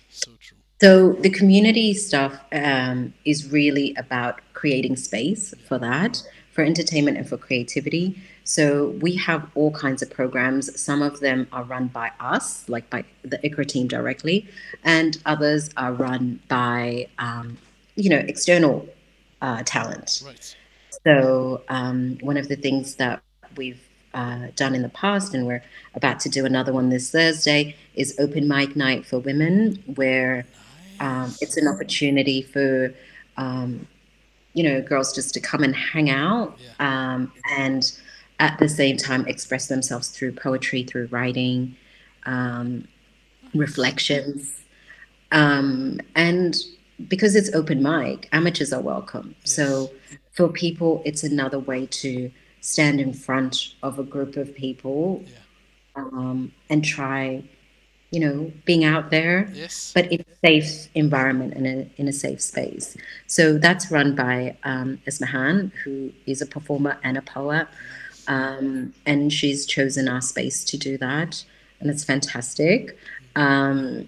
[0.10, 0.58] So true.
[0.82, 7.28] So the community stuff um, is really about creating space for that for entertainment and
[7.28, 8.22] for creativity.
[8.44, 10.80] So we have all kinds of programs.
[10.80, 14.48] Some of them are run by us like by the ICRA team directly
[14.84, 17.58] and others are run by um,
[17.96, 18.88] you know external
[19.42, 20.22] uh, talent.
[20.26, 20.56] Right.
[21.06, 23.24] so um, one of the things that
[23.56, 23.82] we've
[24.14, 25.64] uh, done in the past, and we're
[25.96, 30.46] about to do another one this Thursday, is open mic night for women, where
[31.00, 32.94] um, it's an opportunity for
[33.38, 33.88] um,
[34.54, 37.98] you know girls just to come and hang out um, and
[38.40, 41.76] at the same time express themselves through poetry, through writing,
[42.26, 42.88] um,
[43.54, 44.64] reflections,
[45.32, 46.58] um, and
[47.08, 49.36] because it's open mic, amateurs are welcome.
[49.42, 49.56] Yes.
[49.56, 49.92] So
[50.34, 55.34] for people, it's another way to stand in front of a group of people yeah.
[55.96, 57.44] um, and try,
[58.12, 59.92] you know, being out there, yes.
[59.94, 62.96] but in a safe environment and in, in a safe space.
[63.28, 67.68] So that's run by um, Ismahan, who is a performer and a poet.
[68.28, 71.44] Um, and she's chosen our space to do that.
[71.80, 72.98] And it's fantastic.
[73.36, 74.08] Um,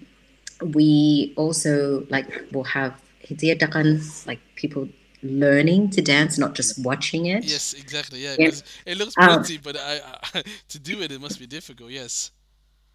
[0.62, 4.88] we also like will have Hidiya Dakan, like people
[5.24, 7.44] learning to dance, not just watching it.
[7.44, 8.20] Yes, exactly.
[8.20, 10.00] Yeah, it looks um, pretty, um, but I,
[10.34, 11.90] I, to do it, it must be difficult.
[11.90, 12.30] Yes.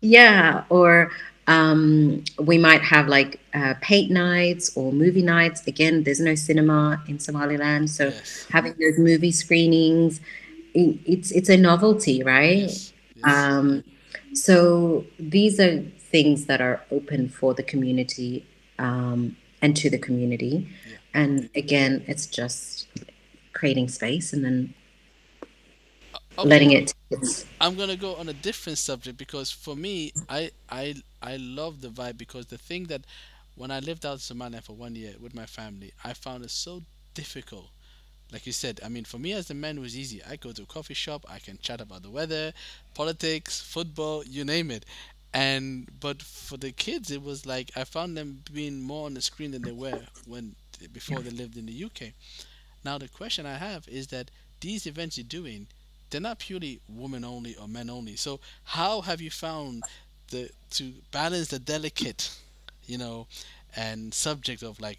[0.02, 1.12] Yeah, or
[1.48, 5.66] um, we might have like uh, paint nights or movie nights.
[5.68, 8.46] Again, there's no cinema in Somaliland, so yes.
[8.50, 10.22] having those movie screenings,
[10.74, 12.60] it, it's it's a novelty, right?
[12.60, 12.94] Yes.
[13.16, 13.36] Yes.
[13.36, 13.84] Um,
[14.34, 18.46] so these are things that are open for the community
[18.78, 20.70] um, and to the community.
[20.90, 22.88] Yeah and again it's just
[23.54, 24.74] creating space and then
[26.14, 26.50] uh, okay.
[26.50, 26.94] letting it
[27.60, 31.90] i'm gonna go on a different subject because for me i i i love the
[31.90, 33.02] vibe because the thing that
[33.56, 36.52] when i lived out in somalia for one year with my family i found it
[36.52, 36.82] so
[37.14, 37.68] difficult
[38.32, 40.22] like you said, I mean, for me as a man, it was easy.
[40.24, 42.54] I go to a coffee shop, I can chat about the weather,
[42.94, 44.86] politics, football, you name it
[45.34, 49.22] and but for the kids it was like i found them being more on the
[49.22, 50.56] screen than they were when
[50.94, 52.14] before they lived in the uk
[52.84, 55.68] now the question i have is that these events you're doing
[56.10, 58.16] they're not purely women only or men only.
[58.16, 59.84] So how have you found
[60.32, 62.36] the to balance the delicate
[62.86, 63.28] you know
[63.76, 64.98] and subject of like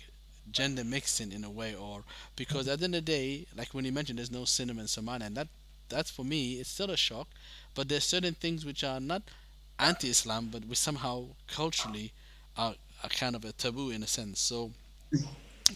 [0.50, 2.02] gender mixing in a way or
[2.36, 4.86] because at the end of the day like when you mentioned there's no cinema in
[4.86, 5.48] Somalia and that
[5.88, 7.28] that's for me it's still a shock
[7.74, 9.22] but there's certain things which are not
[9.78, 12.12] anti-Islam, but we somehow culturally
[12.56, 14.38] are, are kind of a taboo in a sense.
[14.40, 14.72] So,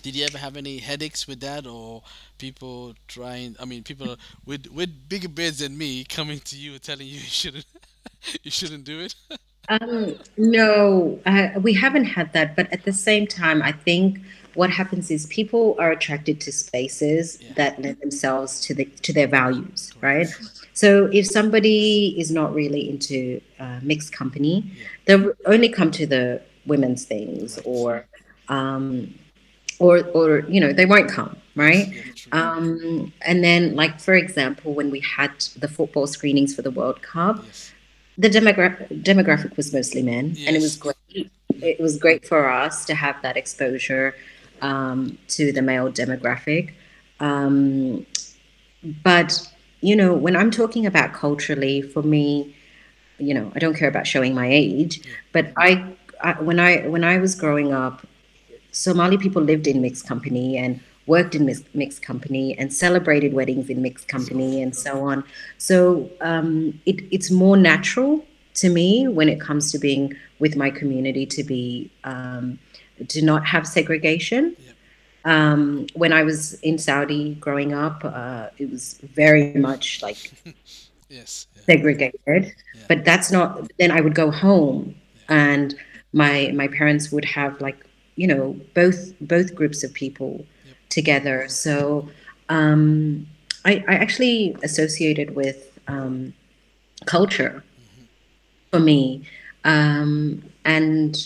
[0.03, 2.03] did you ever have any headaches with that, or
[2.39, 3.57] people trying?
[3.61, 7.21] I mean, people with with bigger beards than me coming to you telling you you
[7.21, 7.67] shouldn't
[8.43, 9.15] you shouldn't do it.
[9.69, 14.19] um, no, uh, we haven't had that, but at the same time, I think
[14.55, 17.53] what happens is people are attracted to spaces yeah.
[17.55, 20.29] that lend themselves to the to their values, right?
[20.73, 24.87] So if somebody is not really into uh, mixed company, yeah.
[25.05, 28.07] they'll only come to the women's things or
[28.49, 29.15] um,
[29.79, 31.93] or or you know they won't come right?
[32.33, 37.01] Um, and then like for example when we had the football screenings for the world
[37.03, 37.73] cup yes.
[38.19, 40.49] the demogra- demographic was mostly men yes.
[40.49, 41.31] and it was great.
[41.63, 44.17] It was great for us to have that exposure
[44.61, 46.73] um, to the male demographic.
[47.21, 48.05] Um,
[48.83, 49.49] but
[49.81, 52.57] you know, when I'm talking about culturally, for me,
[53.19, 55.01] you know, I don't care about showing my age,
[55.33, 58.07] but I, I when I when I was growing up,
[58.75, 63.83] Somali people lived in mixed company and worked in mixed company and celebrated weddings in
[63.83, 65.23] mixed company and so on.
[65.59, 70.71] So um, it, it's more natural to me when it comes to being with my
[70.71, 72.59] community to be um,
[73.09, 74.57] to not have segregation.
[75.25, 80.33] Um, when I was in Saudi growing up, uh, it was very much like
[81.09, 81.63] yes, yeah.
[81.67, 82.15] segregated.
[82.27, 82.83] Yeah.
[82.89, 83.71] But that's not.
[83.79, 84.95] Then I would go home,
[85.29, 85.75] and
[86.13, 87.84] my my parents would have like
[88.17, 90.77] you know both both groups of people yep.
[90.89, 91.49] together.
[91.49, 92.09] So
[92.49, 93.27] um,
[93.65, 96.35] I, I actually associated with um,
[97.07, 98.05] culture mm-hmm.
[98.71, 99.27] for me,
[99.65, 101.17] um, and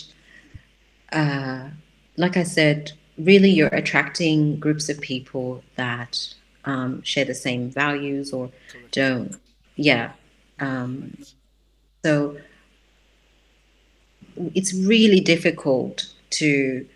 [1.11, 1.69] uh,
[2.17, 6.33] like I said, really you're attracting groups of people that
[6.65, 8.51] um, share the same values or
[8.91, 9.35] don't.
[9.75, 10.11] Yeah.
[10.59, 11.17] Um,
[12.03, 12.37] so
[14.55, 16.87] it's really difficult to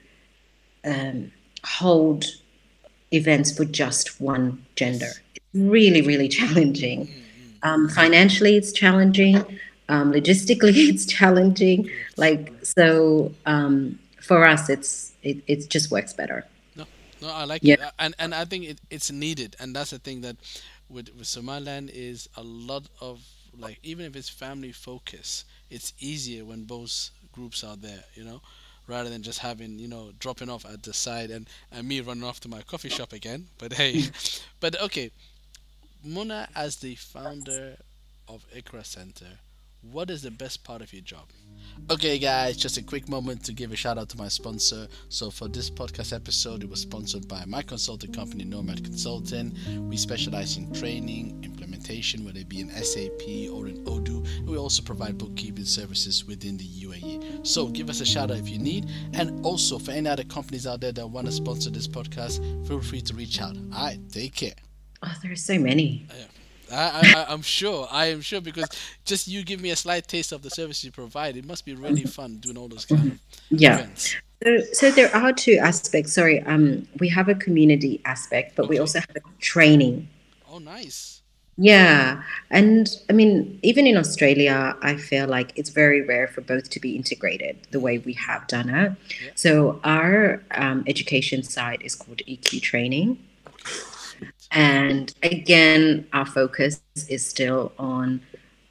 [0.86, 1.32] um,
[1.64, 2.26] hold
[3.12, 5.10] events for just one gender.
[5.36, 7.08] It's really, really challenging.
[7.08, 7.70] Mm-hmm.
[7.70, 9.38] Um, financially, it's challenging.
[9.90, 11.90] Um, logistically, it's challenging.
[12.18, 16.46] Like so, um, for us, it's it, it just works better.
[16.76, 16.86] No,
[17.22, 17.76] no, I like yeah.
[17.76, 20.38] it, and and I think it, it's needed, and that's the thing that
[20.90, 23.22] with with Somaliland is a lot of
[23.58, 28.42] like even if it's family focus, it's easier when both groups are there, you know,
[28.88, 32.24] rather than just having you know dropping off at the side and and me running
[32.24, 33.48] off to my coffee shop again.
[33.58, 34.06] But hey,
[34.60, 35.12] but okay,
[36.04, 37.78] Mona as the founder
[38.28, 39.40] of Iqra Center,
[39.82, 41.28] what is the best part of your job?
[41.90, 44.88] Okay, guys, just a quick moment to give a shout out to my sponsor.
[45.10, 49.54] So, for this podcast episode, it was sponsored by my consulting company, Nomad Consulting.
[49.90, 54.26] We specialize in training, implementation, whether it be in SAP or in Odoo.
[54.46, 57.46] We also provide bookkeeping services within the UAE.
[57.46, 58.90] So, give us a shout out if you need.
[59.14, 62.82] And also, for any other companies out there that want to sponsor this podcast, feel
[62.82, 63.58] free to reach out.
[63.74, 64.56] All right, take care.
[65.04, 66.08] Oh, there are so many.
[66.10, 66.26] Yeah.
[66.74, 67.88] I, I, am sure.
[67.92, 68.68] I am sure because
[69.06, 71.38] just you give me a slight taste of the service you provide.
[71.38, 73.76] It must be really fun doing all those kind of yeah.
[73.76, 74.16] events.
[74.44, 76.14] So, so there are two aspects.
[76.14, 78.72] Sorry, um, we have a community aspect, but okay.
[78.72, 80.08] we also have a training.
[80.52, 81.22] Oh, nice.
[81.56, 86.72] Yeah, and I mean, even in Australia, I feel like it's very rare for both
[86.72, 88.92] to be integrated the way we have done it.
[89.24, 89.32] Yeah.
[89.36, 93.20] So our um, education side is called EQ Training.
[94.54, 98.22] And again, our focus is still on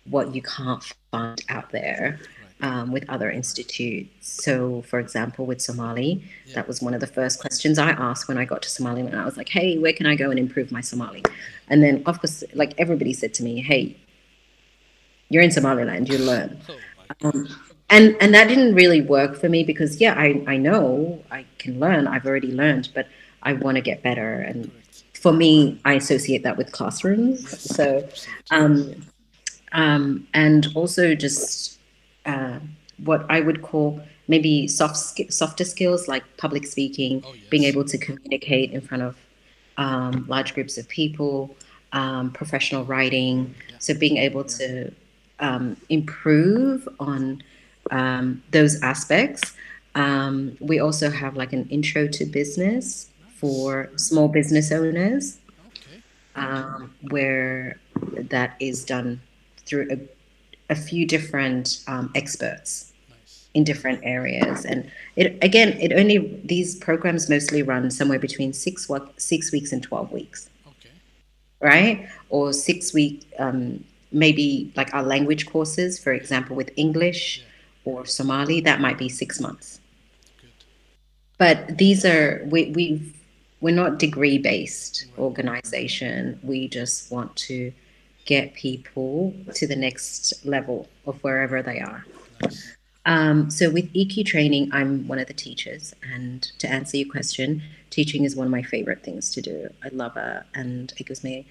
[0.09, 2.21] what you can't find out there
[2.61, 4.43] um, with other institutes.
[4.45, 6.55] So, for example, with Somali, yeah.
[6.55, 9.17] that was one of the first questions I asked when I got to Somaliland.
[9.17, 11.25] I was like, hey, where can I go and improve my Somali?
[11.69, 13.97] And then, of course, like everybody said to me, hey,
[15.29, 16.59] you're in Somaliland, you learn.
[17.23, 17.47] Oh um,
[17.91, 21.79] and and that didn't really work for me because yeah, I, I know I can
[21.79, 22.07] learn.
[22.07, 23.07] I've already learned, but
[23.43, 24.71] I want to get better and
[25.23, 27.61] for me, I associate that with classrooms.
[27.61, 28.07] So,
[28.51, 28.93] um,
[29.71, 31.79] um, and also just
[32.27, 32.59] uh,
[33.05, 37.45] what I would call maybe soft softer skills like public speaking, oh, yes.
[37.51, 39.17] being able to communicate in front of
[39.77, 41.55] um, large groups of people,
[41.93, 43.55] um, professional writing.
[43.71, 43.77] Yeah.
[43.79, 44.93] So being able to
[45.39, 47.45] um, improve on
[47.93, 49.55] um, those aspects.
[49.95, 53.12] we also have like an intro to business
[53.43, 55.41] for small business owners,
[56.37, 57.77] um, where
[58.31, 59.21] that is done
[59.67, 59.99] through a,
[60.71, 63.49] a few different um, experts nice.
[63.55, 64.65] in different areas.
[64.65, 69.83] And it again, it only these programs mostly run somewhere between six six weeks and
[69.83, 70.49] twelve weeks.
[70.67, 70.95] Okay.
[71.61, 73.27] Right, or six week.
[73.41, 77.45] Um, maybe like our language courses, for example, with English yeah.
[77.93, 79.81] or Somali, that might be six months.
[81.39, 83.19] But these are we we've
[83.63, 86.39] we're not degree based organization.
[86.43, 87.73] We just want to
[88.27, 92.05] get people to the next level of wherever they are.
[93.07, 97.63] Um, so with EQ training, I'm one of the teachers, and to answer your question,
[97.91, 99.69] teaching is one of my favorite things to do.
[99.83, 101.47] I love it, and it gives me.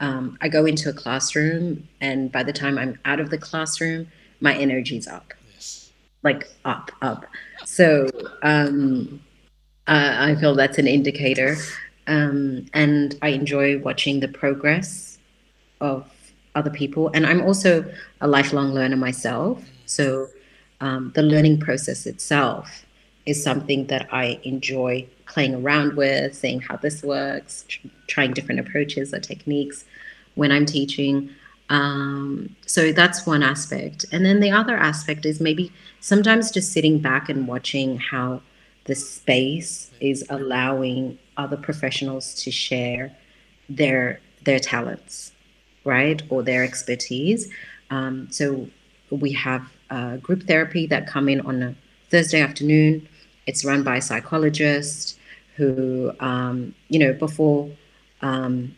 [0.00, 4.08] Um, I go into a classroom, and by the time I'm out of the classroom,
[4.40, 5.92] my energy's up, yes.
[6.22, 7.24] like up, up.
[7.64, 8.08] So
[8.42, 9.20] um,
[9.88, 11.56] uh, I feel that's an indicator.
[12.06, 15.18] Um, and I enjoy watching the progress
[15.80, 16.08] of
[16.54, 17.10] other people.
[17.14, 17.84] And I'm also
[18.20, 19.62] a lifelong learner myself.
[19.86, 20.28] So
[20.80, 22.84] um, the learning process itself
[23.26, 28.60] is something that I enjoy playing around with, seeing how this works, tr- trying different
[28.60, 29.84] approaches or techniques
[30.34, 31.30] when I'm teaching.
[31.68, 34.06] Um, so that's one aspect.
[34.12, 38.40] And then the other aspect is maybe sometimes just sitting back and watching how
[38.86, 43.14] the space is allowing other professionals to share
[43.68, 45.32] their their talents,
[45.84, 47.50] right, or their expertise.
[47.90, 48.68] Um, so
[49.10, 49.62] we have
[50.22, 51.74] group therapy that come in on a
[52.10, 53.08] Thursday afternoon.
[53.46, 55.18] It's run by a psychologist
[55.56, 57.70] who, um, you know, before
[58.22, 58.74] um,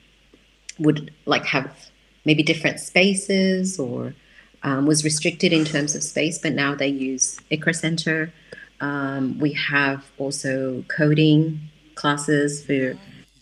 [0.78, 1.90] would like have
[2.24, 4.14] maybe different spaces or
[4.62, 8.32] um, was restricted in terms of space, but now they use Iqra Center.
[8.80, 11.60] Um, we have also coding
[11.94, 12.96] classes for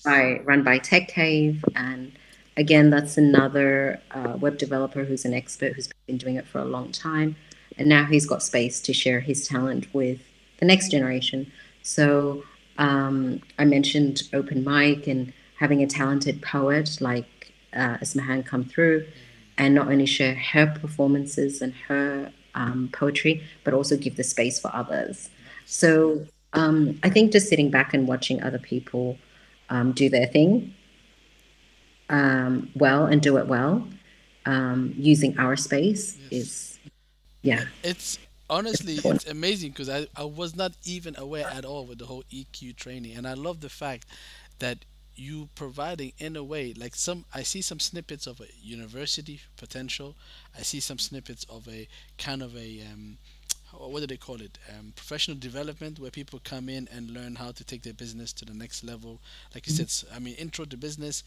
[0.04, 2.12] by run by Tech Cave, and
[2.56, 6.64] again, that's another uh, web developer who's an expert who's been doing it for a
[6.64, 7.36] long time,
[7.76, 10.20] and now he's got space to share his talent with
[10.58, 11.50] the next generation.
[11.82, 12.44] So
[12.78, 19.06] um, I mentioned open mic and having a talented poet like uh, Ismahan come through
[19.58, 24.58] and not only share her performances and her um, poetry, but also give the space
[24.58, 25.30] for others.
[25.66, 29.18] So um, I think just sitting back and watching other people
[29.68, 30.74] um, do their thing
[32.08, 33.86] um, well and do it well,
[34.46, 36.32] um, using our space yes.
[36.32, 36.78] is,
[37.42, 37.64] yeah.
[37.82, 42.06] It's honestly it's amazing because I, I was not even aware at all with the
[42.06, 44.06] whole EQ training, and I love the fact
[44.60, 44.84] that
[45.16, 50.14] you providing in a way like some i see some snippets of a university potential.
[50.58, 51.88] I see some snippets of a
[52.18, 53.18] kind of a um,
[53.72, 54.58] what do they call it?
[54.70, 58.44] Um, professional development where people come in and learn how to take their business to
[58.44, 59.20] the next level.
[59.54, 61.24] Like you said i mean intro to business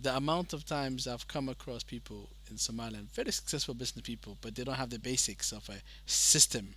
[0.00, 4.54] the amount of times i've come across people in somaliland very successful business people but
[4.54, 5.76] they don't have the basics of a
[6.06, 6.74] system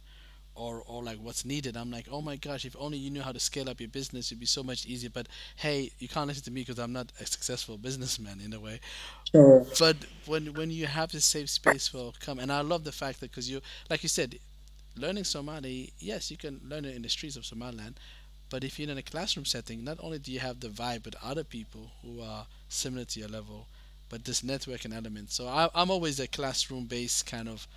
[0.56, 1.78] or or like what's needed.
[1.78, 4.28] I'm like oh my gosh if only you knew how to scale up your business
[4.28, 5.10] it'd be so much easier.
[5.10, 5.28] But
[5.58, 8.80] hey you can't listen to me because i'm not a successful businessman in a way.
[9.32, 9.66] Sure.
[9.80, 13.20] but when when you have this safe space for come and i love the fact
[13.20, 14.39] that because you like you said
[14.95, 17.99] learning somali yes you can learn it in the streets of somaliland
[18.49, 21.16] but if you're in a classroom setting not only do you have the vibe with
[21.22, 23.68] other people who are similar to your level
[24.08, 25.32] but this networking element.
[25.32, 27.68] So I, i'm always a classroom based kind of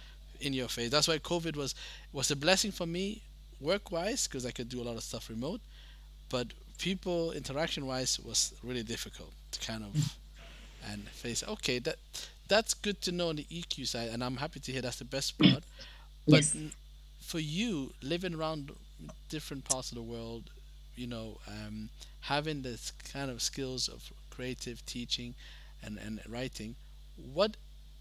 [0.40, 0.90] in your face.
[0.90, 1.74] That's why COVID was
[2.12, 3.22] was a blessing for me
[3.60, 5.60] work wise because I could do a lot of stuff remote,
[6.28, 10.16] but people interaction wise was really difficult to kind of
[10.90, 11.42] and face.
[11.46, 11.96] Okay, that
[12.48, 15.04] that's good to know on the EQ side, and I'm happy to hear that's the
[15.04, 15.62] best part.
[16.26, 16.56] But yes.
[17.20, 18.70] for you living around
[19.28, 20.44] different parts of the world,
[20.94, 21.88] you know, um,
[22.20, 25.34] having this kind of skills of creative teaching
[25.82, 26.74] and, and writing,
[27.32, 27.56] what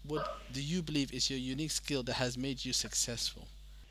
[0.06, 3.46] what do you believe is your unique skill that has made you successful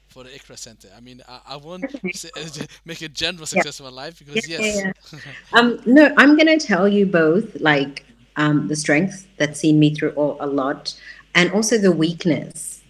[0.07, 0.89] for the Iqra Center?
[0.95, 1.85] I mean, I, I won't
[2.15, 2.29] say,
[2.85, 3.85] make a general success yeah.
[3.85, 4.93] of my life because yeah, yes.
[5.13, 8.05] Yeah, um, no, I'm gonna tell you both, like
[8.35, 10.99] um, the strength that's seen me through all, a lot,
[11.35, 12.81] and also the weakness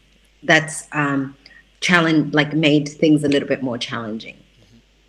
[0.44, 1.36] that's um,
[1.82, 4.38] challenge, like made things a little bit more challenging.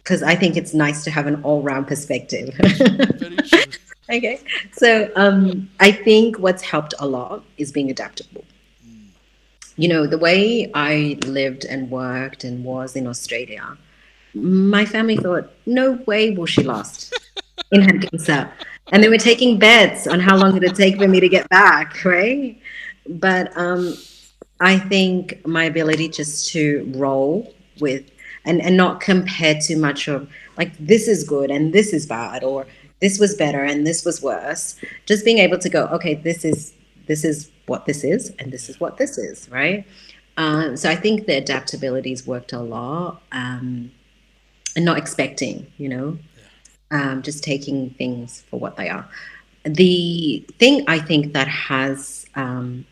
[0.02, 0.30] Because mm-hmm.
[0.30, 2.54] I think it's nice to have an all-round perspective.
[2.54, 3.72] Very true.
[4.10, 4.40] Okay.
[4.72, 8.44] So um, I think what's helped a lot is being adaptable.
[9.76, 13.76] You know, the way I lived and worked and was in Australia,
[14.34, 17.14] my family thought, no way will she last
[17.70, 18.50] in Hargeisa.
[18.90, 21.48] And they were taking bets on how long it would take for me to get
[21.50, 22.58] back, right?
[23.08, 23.94] But um,
[24.60, 28.10] I think my ability just to roll with
[28.44, 32.42] and, and not compare too much of like this is good and this is bad
[32.42, 32.66] or
[33.00, 34.76] this was better and this was worse.
[35.06, 36.74] Just being able to go okay this is
[37.06, 39.86] this is what this is and this is what this is right?
[40.36, 43.90] Um, so i think the adaptability's worked a lot um,
[44.76, 46.18] and not expecting you know
[46.92, 49.08] um, just taking things for what they are.
[49.64, 52.86] The thing i think that has um,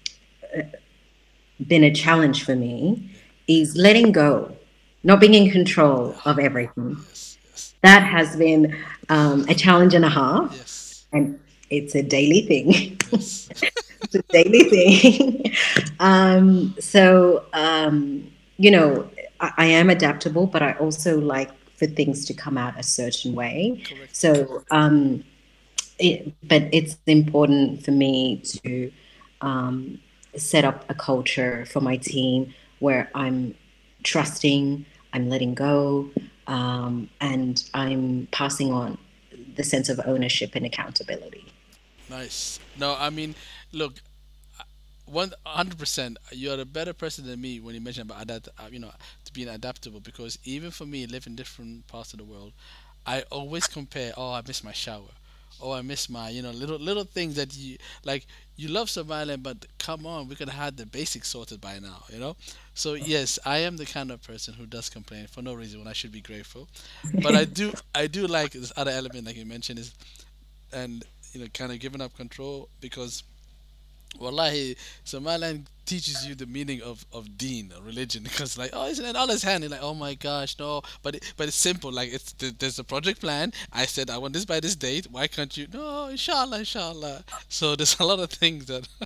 [1.67, 3.11] been a challenge for me
[3.47, 4.57] is letting go
[5.03, 6.97] not being in control of everything.
[7.83, 8.77] That has been
[9.09, 10.53] um, a challenge and a half.
[10.53, 11.07] Yes.
[11.13, 11.39] And
[11.71, 12.99] it's a daily thing.
[13.13, 13.49] Yes.
[14.03, 15.55] it's a daily thing.
[16.01, 19.09] um, so, um, you know,
[19.41, 23.35] I, I, am adaptable, but I also like for things to come out a certain
[23.35, 23.83] way.
[23.87, 24.17] Correct.
[24.17, 25.25] So, um,
[25.99, 28.93] it, but it's important for me to
[29.41, 29.99] um,
[30.37, 33.55] set up a culture for my team where I'm
[34.03, 36.11] trusting, I'm letting go,
[36.47, 38.99] um, and I'm passing on
[39.57, 41.45] the sense of ownership and accountability.
[42.09, 42.61] Nice.
[42.79, 43.35] No, I mean,
[43.73, 43.95] look,
[45.07, 46.19] one hundred percent.
[46.33, 48.49] You're a better person than me when you mention about that.
[48.59, 48.93] Uh, you know,
[49.25, 52.53] to being adaptable because even for me, living in different parts of the world,
[53.07, 54.13] I always compare.
[54.17, 55.13] Oh, I miss my shower.
[55.61, 58.27] Oh, I miss my you know little little things that you like.
[58.59, 62.05] you love Somaliland, but come on, we could have had the basics sorted by now,
[62.09, 62.37] you know?
[62.75, 63.05] So, uh-huh.
[63.07, 65.93] yes, I am the kind of person who does complain for no reason when I
[65.93, 66.67] should be grateful.
[67.23, 69.93] But I do, I do like this other element, like you mentioned, is,
[70.73, 73.23] and, you know, kind of giving up control because
[74.19, 79.05] Wallahi, Somaliland teaches you the meaning of, of deen or religion because like oh isn't
[79.05, 79.63] it Allah's hand.
[79.63, 80.83] You're like oh my gosh no.
[81.03, 81.93] But it, but it's simple.
[81.93, 83.53] Like it's there's a project plan.
[83.73, 85.07] I said I want this by this date.
[85.11, 85.67] Why can't you?
[85.73, 87.25] No inshallah inshallah.
[87.49, 88.89] So there's a lot of things that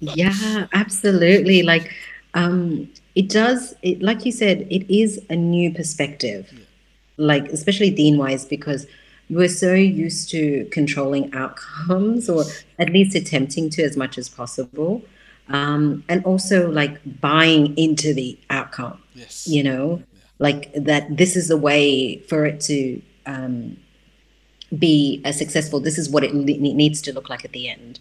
[0.00, 1.62] Yeah, absolutely.
[1.62, 1.92] Like,
[2.34, 6.60] um, it does, it, like you said, it is a new perspective, yeah.
[7.18, 8.86] Like, especially deen wise, because
[9.30, 12.44] we're so used to controlling outcomes or
[12.78, 15.02] at least attempting to as much as possible.
[15.48, 20.04] Um, and also like buying into the outcome, yes you know, yeah
[20.38, 23.76] like that this is the way for it to um,
[24.78, 27.98] be a successful, this is what it ne- needs to look like at the end.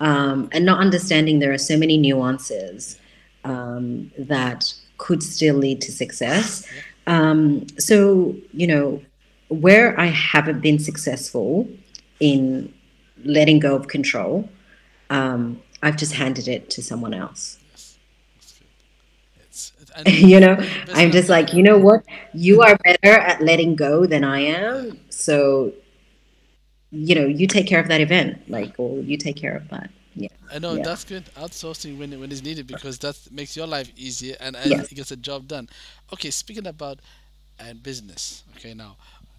[0.00, 2.98] um, and not understanding there are so many nuances
[3.44, 6.66] um, that could still lead to success.
[7.06, 9.00] Um, so, you know,
[9.48, 11.68] where I haven't been successful
[12.20, 12.72] in
[13.24, 14.48] letting go of control,
[15.10, 17.58] um, I've just handed it to someone else.
[19.36, 20.56] yes that's it's you know,
[20.92, 22.02] I'm just like, you know what?
[22.32, 24.98] You are better at letting go than I am.
[25.10, 25.72] So,
[26.90, 29.90] you know, you take care of that event, like, or you take care of that.
[30.14, 30.28] Yeah.
[30.50, 30.78] I know Yeah.
[30.78, 31.24] that's good.
[31.36, 34.90] Outsourcing when when it's needed because that makes your life easier and, and Yes.
[34.90, 35.68] it gets the job done.
[36.12, 37.00] Okay, speaking about
[37.58, 38.44] and business.
[38.56, 38.96] Okay, now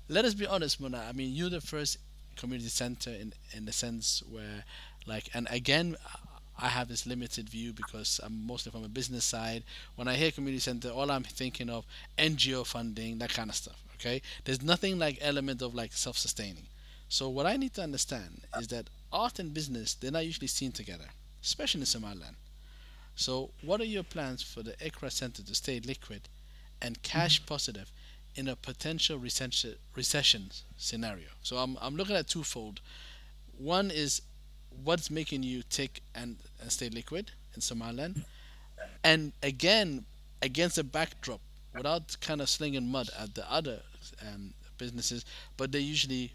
[0.10, 1.06] let us be honest, Mona.
[1.08, 1.98] I mean, you're the first
[2.36, 4.64] community center in in the sense where,
[5.06, 5.96] like, and again,
[6.60, 9.64] I have this limited view because I'm mostly from a business side.
[9.96, 11.86] When I hear community center, all I'm thinking of
[12.18, 13.84] NGO funding, that kind of stuff.
[13.96, 16.68] Okay, there's nothing like element of like self-sustaining.
[17.10, 20.72] So what I need to understand is that art and business they're not usually seen
[20.72, 21.10] together,
[21.44, 22.36] especially in Somaliland.
[23.16, 26.30] So what are your plans for the Iqra Center to stay liquid
[26.82, 27.48] and cash mm-hmm.
[27.48, 27.92] positive
[28.38, 29.20] in a potential
[29.96, 31.30] recession scenario?
[31.44, 32.82] So I'm I'm looking at twofold.
[33.58, 34.22] One is
[34.84, 38.26] what's making you tick and, and stay liquid in Somaliland,
[39.04, 40.06] and again
[40.42, 41.42] against a backdrop
[41.76, 43.82] without kind of slinging mud at the other
[44.22, 45.26] um, businesses,
[45.58, 46.34] but they're usually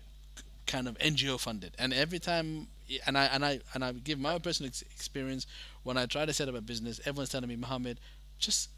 [0.66, 1.74] kind of NGO funded.
[1.78, 2.68] And every time,
[3.07, 5.46] and I and I and I give my personal ex- experience
[5.84, 7.98] when I try to set up a business, everyone's telling me, Mohammed,
[8.38, 8.70] just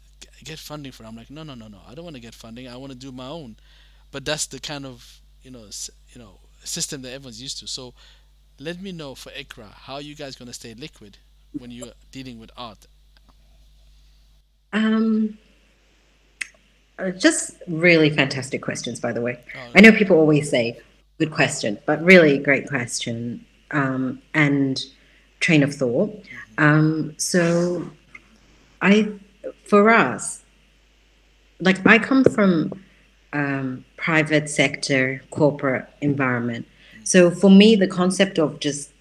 [0.43, 1.07] get funding for it.
[1.07, 1.79] I'm like, no, no, no, no.
[1.87, 2.67] I don't want to get funding.
[2.67, 3.55] I want to do my own.
[4.11, 5.65] But that's the kind of you know
[6.13, 7.67] you know system that everyone's used to.
[7.67, 7.93] So
[8.59, 11.17] let me know for Iqra how you guys gonna stay liquid
[11.57, 12.87] when you're dealing with art.
[14.73, 15.37] Um,
[16.99, 19.39] uh, just really fantastic questions, by the way.
[19.55, 20.79] Oh, I know people always say,
[21.17, 24.83] good question, but really great question um, and
[25.39, 26.13] train of thought.
[26.57, 27.89] Um, so,
[28.81, 29.11] I,
[29.65, 30.43] for us,
[31.59, 32.71] like I come from
[33.33, 36.67] um, private sector, corporate environment.
[37.03, 38.91] So for me, the concept of just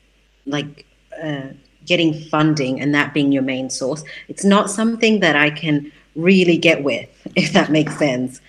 [0.47, 0.87] like
[1.23, 1.49] uh,
[1.87, 6.59] getting funding and that being your main source, it's not something that I can really
[6.59, 8.41] get with, if that makes sense.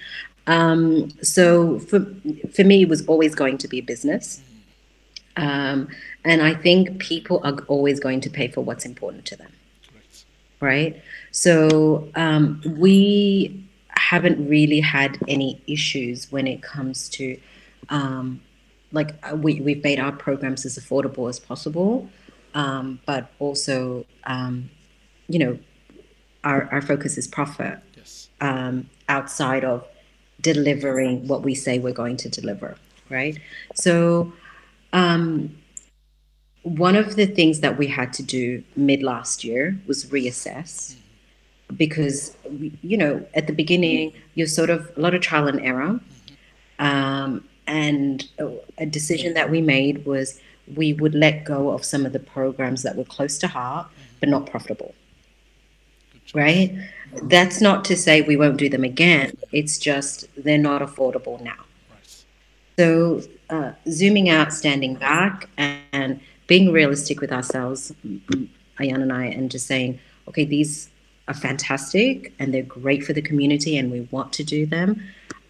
[0.48, 2.06] Um, so for
[2.54, 4.42] for me, it was always going to be business,
[5.38, 5.88] um,
[6.24, 9.52] and I think people are always going to pay for what's important to them
[9.92, 10.26] correct.
[10.62, 11.02] right?
[11.36, 17.38] So um, we haven't really had any issues when it comes to
[17.90, 18.40] um,
[18.94, 22.10] like uh, we we've made our programs as affordable as possible,
[22.54, 24.70] um, but also um,
[25.28, 25.60] you know
[26.46, 28.30] our our focus is profit Yes.
[28.40, 29.86] um, outside of
[30.40, 32.78] delivering what we say we're going to deliver,
[33.10, 33.38] right?
[33.74, 34.32] So
[34.94, 35.58] um,
[36.64, 40.96] one of the things that we had to do mid last year was reassess
[41.76, 42.36] because
[42.82, 46.00] you know at the beginning you're sort of a lot of trial and error.
[46.80, 48.28] Um, and
[48.78, 50.40] a decision that we made was
[50.76, 53.88] we would let go of some of the programs that were close to heart
[54.20, 54.94] but not profitable.
[56.34, 56.76] Right?
[57.24, 59.38] That's not to say we won't do them again.
[59.52, 61.64] It's just they're not affordable now.
[62.78, 67.92] So uh, zooming out standing back and being realistic with ourselves
[68.80, 70.90] ayan and i and just saying okay these
[71.28, 75.02] are fantastic and they're great for the community and we want to do them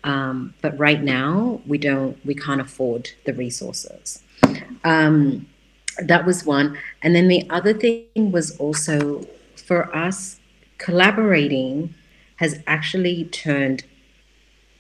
[0.03, 4.21] um, but right now we don't we can't afford the resources
[4.83, 5.45] um,
[5.99, 10.39] that was one and then the other thing was also for us
[10.77, 11.93] collaborating
[12.37, 13.83] has actually turned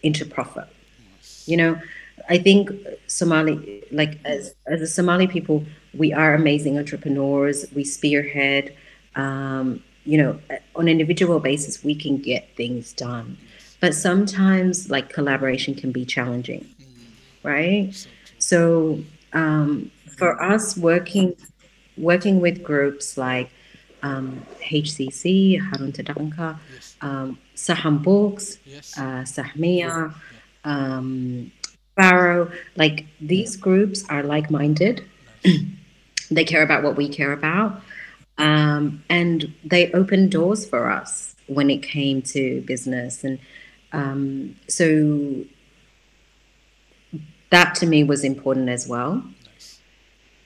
[0.03, 0.67] into profit
[1.45, 1.79] you know
[2.29, 2.69] i think
[3.07, 5.65] somali like as as a somali people
[5.97, 7.65] we are amazing entrepreneurs.
[7.73, 8.75] We spearhead.
[9.15, 10.39] Um, you know,
[10.75, 13.37] on an individual basis, we can get things done.
[13.81, 16.67] But sometimes, like collaboration can be challenging,
[17.43, 17.93] right?
[18.37, 18.99] So
[19.33, 21.35] um, for us, working
[21.97, 23.49] working with groups like
[24.03, 26.59] um, HCC, Harun Tadanka,
[27.01, 28.57] um, Saham Books,
[28.97, 30.13] uh, Sahmiya,
[30.63, 31.51] um,
[31.95, 35.03] Barrow, like these groups are like minded.
[36.31, 37.81] They care about what we care about.
[38.37, 43.23] Um, and they opened doors for us when it came to business.
[43.23, 43.39] And
[43.93, 45.45] um, so
[47.49, 49.23] that to me was important as well.
[49.45, 49.79] Nice.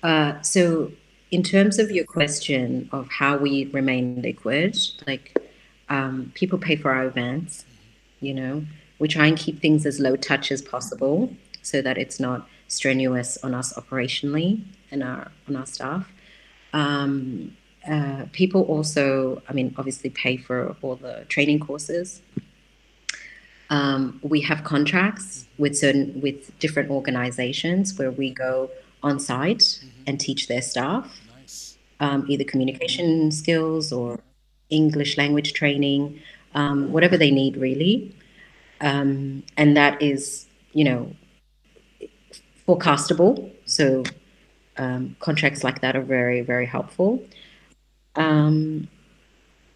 [0.04, 0.92] Uh, so,
[1.32, 5.38] in terms of your question of how we remain liquid, like
[5.90, 7.66] um, people pay for our events,
[8.20, 8.66] you know,
[8.98, 13.38] we try and keep things as low touch as possible so that it's not strenuous
[13.44, 16.12] on us operationally and our on our staff.
[16.74, 17.56] Um,
[17.88, 22.22] uh, people also, I mean, obviously pay for all the training courses.
[23.70, 28.72] Um, we have contracts with certain with different organizations where we go
[29.04, 31.78] on site and teach their staff Nice.
[32.00, 34.20] um, either communication skills or
[34.70, 36.20] English language training,
[36.56, 38.16] um, whatever they need, really.
[38.82, 41.14] Um, and that is, you know,
[42.68, 43.52] forecastable.
[43.66, 44.04] So
[44.78, 47.24] um, contracts like that are very, very helpful.
[48.20, 48.90] Um,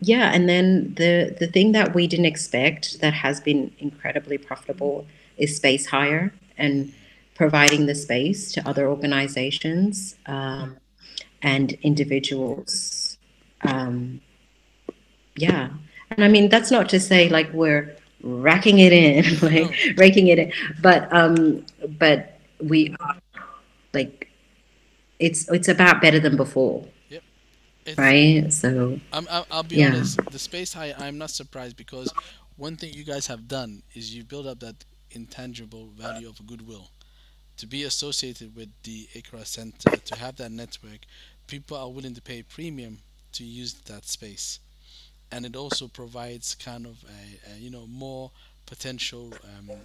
[0.02, 5.08] yeah, and then the the thing that we didn't expect that has been incredibly profitable
[5.38, 6.94] is space hire and
[7.36, 10.78] providing the space to other organizations um,
[11.42, 13.18] and individuals.
[13.62, 14.20] Um,
[15.38, 15.70] yeah,
[16.12, 20.38] and I mean that's not to say like we're racking it in, like raking it
[20.38, 21.66] in, but um,
[21.98, 23.16] but we are
[23.94, 24.28] like
[25.20, 26.86] it's it's about better than before,
[27.86, 28.52] It's, right?
[28.52, 29.82] So I'm, I'll, I'll be Yeah.
[29.82, 30.20] honest.
[30.30, 32.14] The space high, I'm not surprised because
[32.56, 36.92] one thing you guys have done is you build up that intangible value of goodwill.
[37.58, 41.02] To be associated with the Iqra Center, to have that network,
[41.48, 43.00] people are willing to pay premium
[43.34, 44.60] to use that space,
[45.32, 48.32] and it also provides kind of a, a you know more
[48.66, 49.84] potential um,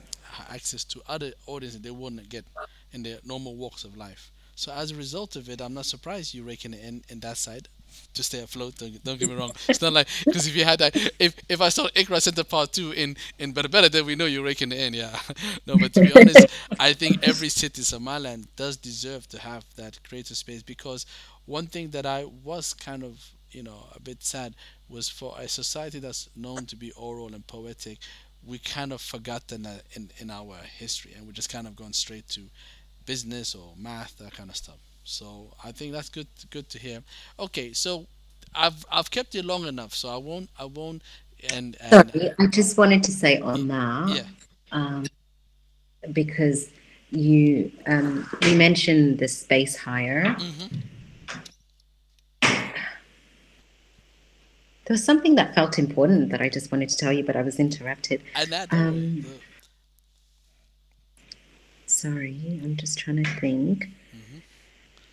[0.51, 2.44] access to other audiences they wouldn't get
[2.92, 4.30] in their normal walks of life.
[4.55, 7.36] So as a result of it, I'm not surprised you're raking it in in that
[7.38, 7.68] side
[8.14, 8.76] to stay afloat.
[8.76, 9.53] Don't, don't get me wrong.
[9.68, 12.72] It's not like because if you had that, if if I saw Iqra Center Part
[12.72, 14.95] Two in in Berbera, then we know you're raking it in.
[14.95, 15.18] Yeah.
[15.66, 16.47] no, but to be honest,
[16.78, 21.07] I think every city, Somaliland, does deserve to have that creative space because
[21.47, 24.55] one thing that I was kind of you know a bit sad
[24.89, 27.99] was for a society that's known to be oral and poetic,
[28.45, 31.93] we kind of forgotten that in in our history, and we just kind of gone
[31.93, 32.43] straight to
[33.07, 34.78] business or math, that kind of stuff.
[35.09, 37.02] So I think that's good good to hear.
[37.40, 38.06] Okay, so
[38.54, 41.02] I've I've kept you long enough, so I won't I won't
[41.50, 44.09] and and sorry, I just wanted to say on that.
[44.16, 44.24] yeah
[44.72, 45.06] um,
[46.12, 46.70] because
[47.11, 50.24] you um, you mentioned the space hire.
[50.34, 50.66] hmm
[54.84, 57.42] There was something that felt important that I just wanted to tell you, but I
[57.42, 58.22] was interrupted.
[58.34, 59.28] and that Um, the-
[61.86, 63.88] Sorry, I'm just trying to think.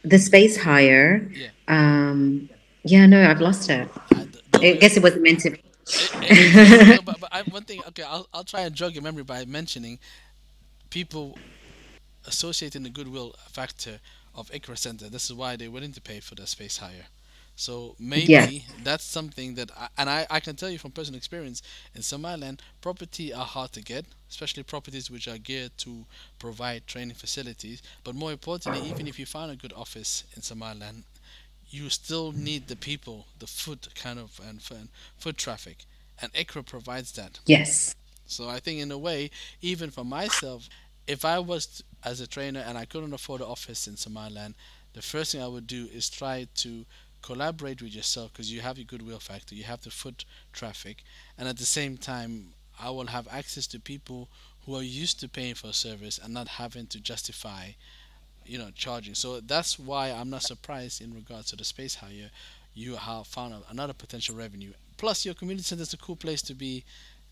[0.06, 1.30] The space hire.
[1.34, 1.48] yeah.
[1.68, 2.50] Um,
[2.84, 3.90] yeah, no, I've lost it.
[4.14, 5.62] I, I guess it wasn't meant to be.
[6.22, 9.46] No, but, but I, one thing, okay, I'll, I'll try and jog your memory by
[9.46, 10.00] mentioning
[10.90, 11.38] people
[12.28, 14.00] associating the goodwill factor
[14.34, 15.10] of Iqra Center.
[15.10, 17.08] This is why they're willing to pay for the space hire.
[17.56, 21.62] So maybe that's something that, I, and I, I can tell you from personal experience,
[21.96, 26.06] in Somaliland, property are hard to get, especially properties which are geared to
[26.38, 27.82] provide training facilities.
[28.04, 31.04] But more importantly, even if you find a good office in Somaliland,
[31.70, 35.86] you still need the people, the foot kind of, and, and foot traffic.
[36.22, 37.40] And Iqra provides that.
[37.46, 37.96] Yes.
[38.26, 39.32] So I think in a way,
[39.62, 40.70] even for myself,
[41.08, 44.56] if I was t- as a trainer and I couldn't afford an office in Somaliland,
[44.94, 46.86] the first thing I would do is try to
[47.26, 51.04] collaborate with yourself because you have your goodwill factor, you have the foot traffic,
[51.38, 54.30] and at the same time, I will have access to people
[54.66, 57.70] who are used to paying for a service and not having to justify,
[58.46, 59.16] you know, charging.
[59.16, 62.30] So that's why I'm not surprised in regards to the space hire,
[62.76, 64.74] you have found another potential revenue.
[64.98, 66.84] Plus, your community center is a cool place to be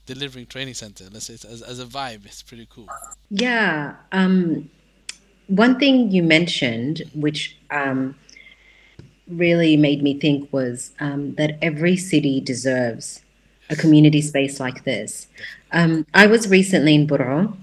[0.06, 1.06] delivering training center.
[1.12, 2.88] Let's say as, as a vibe, it's pretty cool.
[3.30, 3.96] Yeah.
[4.12, 4.70] Um,
[5.48, 8.16] one thing you mentioned, which um,
[9.28, 13.22] really made me think, was um, that every city deserves
[13.70, 15.28] a community space like this.
[15.72, 17.56] Um, I was recently in Buro,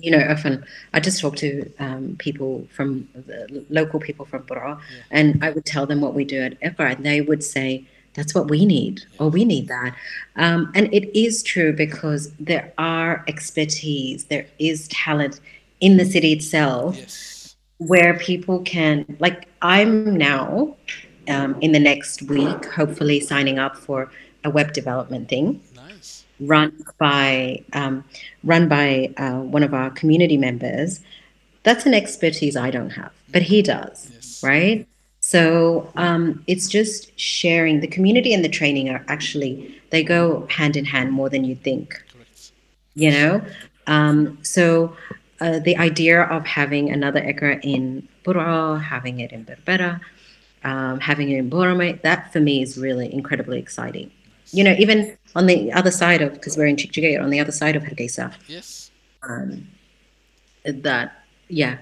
[0.00, 0.64] you know, often
[0.94, 5.02] I just talk to um, people from the local people from Buro, Yeah.
[5.10, 8.34] and I would tell them what we do at Iqra, and they would say, "That's
[8.34, 9.94] what we need, or we need that."
[10.36, 15.40] Um, and it is true because there are expertise, there is talent
[15.80, 17.31] in the city itself Yes.
[17.86, 20.76] Where people can, like, I'm now
[21.28, 24.10] um, in the next week, hopefully signing up for
[24.44, 26.24] a web development thing Nice.
[26.40, 28.04] run by um,
[28.42, 31.00] run by uh, one of our community members.
[31.62, 34.42] That's an expertise I don't have, but he does, Yes.
[34.42, 34.86] right?
[35.20, 37.80] So um, it's just sharing.
[37.80, 41.54] The community and the training are actually they go hand in hand more than you
[41.54, 42.02] think.
[42.12, 42.52] Correct.
[42.94, 43.42] You know,
[43.86, 44.96] um, so
[45.44, 47.82] uh, the idea of having another Iqra in
[48.24, 49.92] Buro, having it in Berbera,
[50.70, 54.08] um, having it in Borama, that for me is really incredibly exciting.
[54.58, 54.98] You know, even
[55.38, 58.26] on the other side of, because we're in Chikchigay, on the other side of Hargeisa,
[58.56, 58.90] Yes.
[59.28, 59.50] um,
[60.64, 61.78] that, yeah,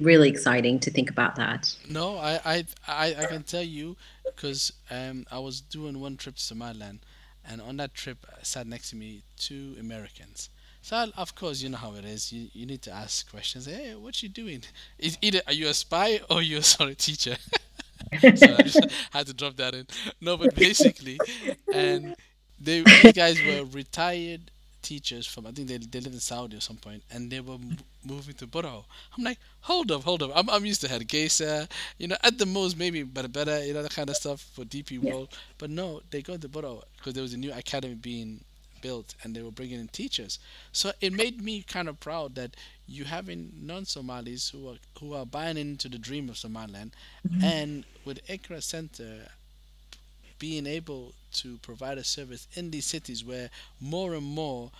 [0.00, 1.60] really exciting to think about that.
[1.98, 2.56] No, I I
[3.04, 7.00] I, I can tell you because um I was doing one trip to Somaliland,
[7.48, 10.50] and on that trip sat next to me two Americans.
[10.84, 12.32] So of course you know how it is.
[12.32, 13.66] You you need to ask questions.
[13.66, 14.62] Hey, what you doing?
[14.98, 17.36] Is either are you a spy or you a sorry teacher?
[18.20, 18.80] so I just
[19.10, 19.86] had to drop that in.
[20.20, 21.22] No, but basically,
[21.72, 22.14] and
[22.60, 24.50] they these guys were retired
[24.82, 27.54] teachers from I think they they lived in Saudi at some point, and they were
[27.54, 28.84] m- moving to Buro.
[29.16, 30.32] I'm like, hold up, hold up.
[30.34, 33.82] I'm I'm used to Hargeisa, you know, at the most maybe better better, you know,
[33.82, 35.14] that kind of stuff for DP Yeah.
[35.14, 35.28] World.
[35.58, 38.44] But no, they go to Buro because there was a new academy being
[38.84, 40.38] built, and they were bringing in teachers.
[40.72, 42.50] So it made me kind of proud that
[42.86, 46.90] you having non-Somalis who are who are buying into the dream of Somaliland,
[47.26, 47.44] mm-hmm.
[47.44, 49.12] and with Iqra Center
[50.38, 53.48] being able to provide a service in these cities where
[53.80, 54.70] more and more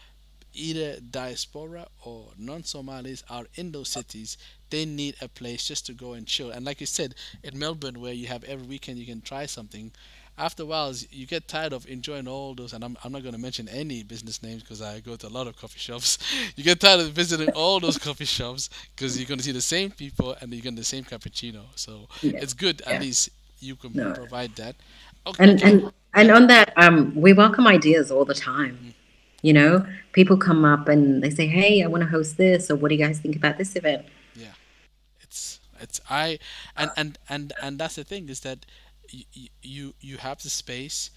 [0.55, 4.37] either diaspora or non-Somalis are in those cities,
[4.71, 6.51] they need a place just to go and chill.
[6.51, 9.91] And like you said, in Melbourne, where you have every weekend you can try something,
[10.37, 12.73] after a while you get tired of enjoying all those.
[12.73, 15.29] And I'm, I'm not going to mention any business names because I go to a
[15.29, 16.19] lot of coffee shops.
[16.57, 19.61] You get tired of visiting all those coffee shops because you're going to see the
[19.61, 21.63] same people and you're getting the same cappuccino.
[21.77, 22.41] So Yeah.
[22.43, 23.31] it's good at least
[23.61, 24.13] you can No.
[24.13, 24.77] provide that.
[25.27, 28.95] Okay, And and and on that, um, we welcome ideas all the time.
[29.43, 32.77] You know, people come up and they say, "Hey, I want to host this," or
[32.77, 34.05] "What do you guys think about this event?"
[34.37, 34.55] Yeah.
[35.23, 36.39] it's it's i
[36.77, 38.65] and and and and that's the thing is that
[39.63, 41.11] you you have the space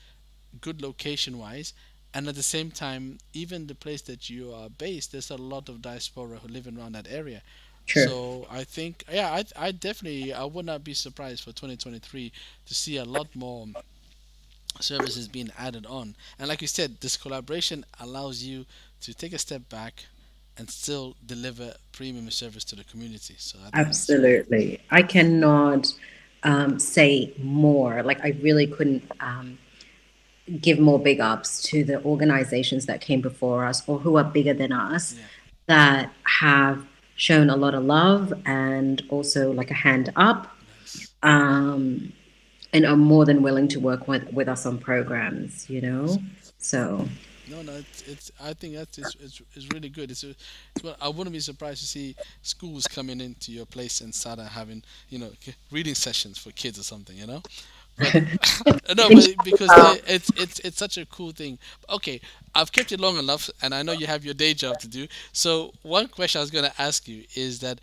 [0.61, 1.73] good location wise
[2.13, 5.69] and at the same time even the place that you are based there's a lot
[5.69, 7.41] of diaspora who live around that area
[7.85, 8.05] True.
[8.07, 12.31] so i think yeah i i definitely i would not be surprised for 2023
[12.65, 13.67] to see a lot more
[14.79, 18.65] services being added on and like you said this collaboration allows you
[19.01, 20.05] to take a step back
[20.57, 24.79] and still deliver premium service to the community so i Absolutely.
[24.91, 25.93] I cannot
[26.47, 28.01] um, say more.
[28.03, 29.57] Like, I really couldn't um,
[30.61, 34.53] give more big ups to the organizations that came before us or who are bigger
[34.53, 35.23] than us yeah
[35.67, 36.85] that have
[37.15, 42.11] shown a lot of love and also like a hand up nice um,
[42.73, 46.17] and are more than willing to work with, with us on programs, you know?
[46.57, 47.07] So,
[47.47, 50.11] No, no, it's, it's I think that's it's, it's, it's really good.
[50.11, 54.01] It's, a, it's what I wouldn't be surprised to see schools coming into your place
[54.01, 55.31] and start having you know
[55.71, 57.41] reading sessions for kids or something, you know.
[57.97, 58.15] But
[58.97, 61.57] no, but because they, it's it's it's such a cool thing.
[61.89, 62.21] Okay,
[62.55, 65.07] I've kept it long enough, and I know you have your day job to do.
[65.31, 67.79] So one question I was going to ask you is that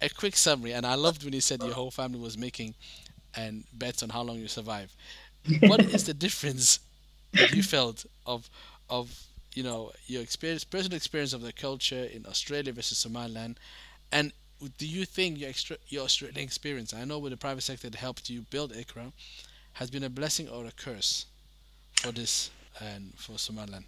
[0.00, 2.74] a quick summary, and I loved when you said your whole family was making
[3.34, 4.94] and bets on how long you survive.
[5.60, 6.80] What is the difference
[7.34, 8.48] that you felt of
[8.92, 13.58] of you know your experience, personal experience of the culture in Australia versus Somaliland,
[14.12, 14.32] and
[14.78, 17.98] do you think your extra, your Australian experience, I know with the private sector that
[17.98, 19.12] helped you build Iqra,
[19.74, 21.26] has been a blessing or a curse
[21.94, 23.86] for this and for Somaliland?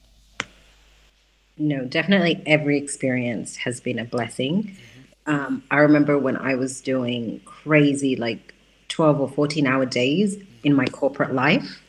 [1.56, 4.62] no, definitely every experience has been a blessing.
[4.64, 8.52] hmm Um, I remember when I was doing crazy, like
[8.88, 11.83] 12 or 14 hour days in my corporate life.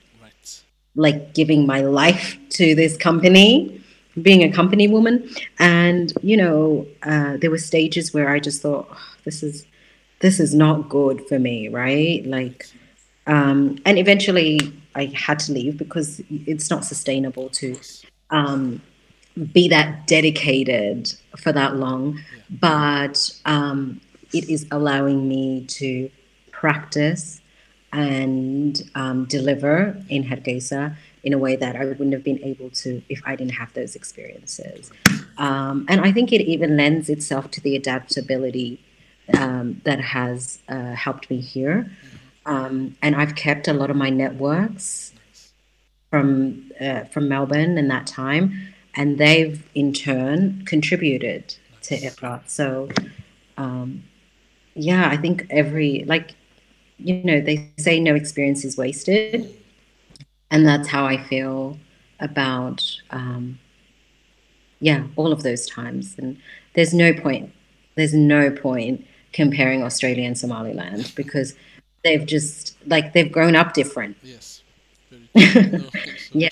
[0.96, 3.82] Like giving my life to this company,
[4.22, 5.30] being a company woman.
[5.60, 9.66] And, you know, uh, there were stages where I just thought, "Oh, this is,
[10.20, 12.26] this is not good for me, right?
[12.26, 12.66] Like,
[13.28, 14.60] um, and eventually
[14.96, 17.76] I had to leave because it's not sustainable to
[18.30, 18.82] um,
[19.52, 22.58] be that dedicated for that long, Yeah.
[22.62, 24.00] but um,
[24.34, 26.10] it is allowing me to
[26.52, 27.42] practice
[27.96, 30.96] and um, deliver in Hargeisa.
[31.24, 33.96] in a way that I wouldn't have been able to if I didn't have those
[33.96, 34.92] experiences.
[35.40, 38.80] Um, and I think it even lends itself to the adaptability
[39.34, 41.92] um, that has uh, helped me here.
[42.46, 45.14] Um, and I've kept a lot of my networks
[46.12, 48.46] from uh, from Melbourne in that time,
[48.94, 52.48] and they've in turn contributed to Iqra.
[52.48, 52.90] So,
[53.58, 54.04] um,
[54.76, 56.36] yeah, I think every like
[56.98, 59.54] you know they say no experience is wasted,
[60.52, 61.78] and that's how I feel
[62.20, 63.60] about um,
[64.80, 66.16] yeah all of those times.
[66.18, 66.38] And
[66.74, 67.52] there's no point.
[67.96, 71.56] There's no point comparing Australia and Somaliland because
[72.04, 74.18] they've just like they've grown up different.
[74.24, 74.62] Yes.
[75.36, 75.90] No,
[76.32, 76.50] Yeah,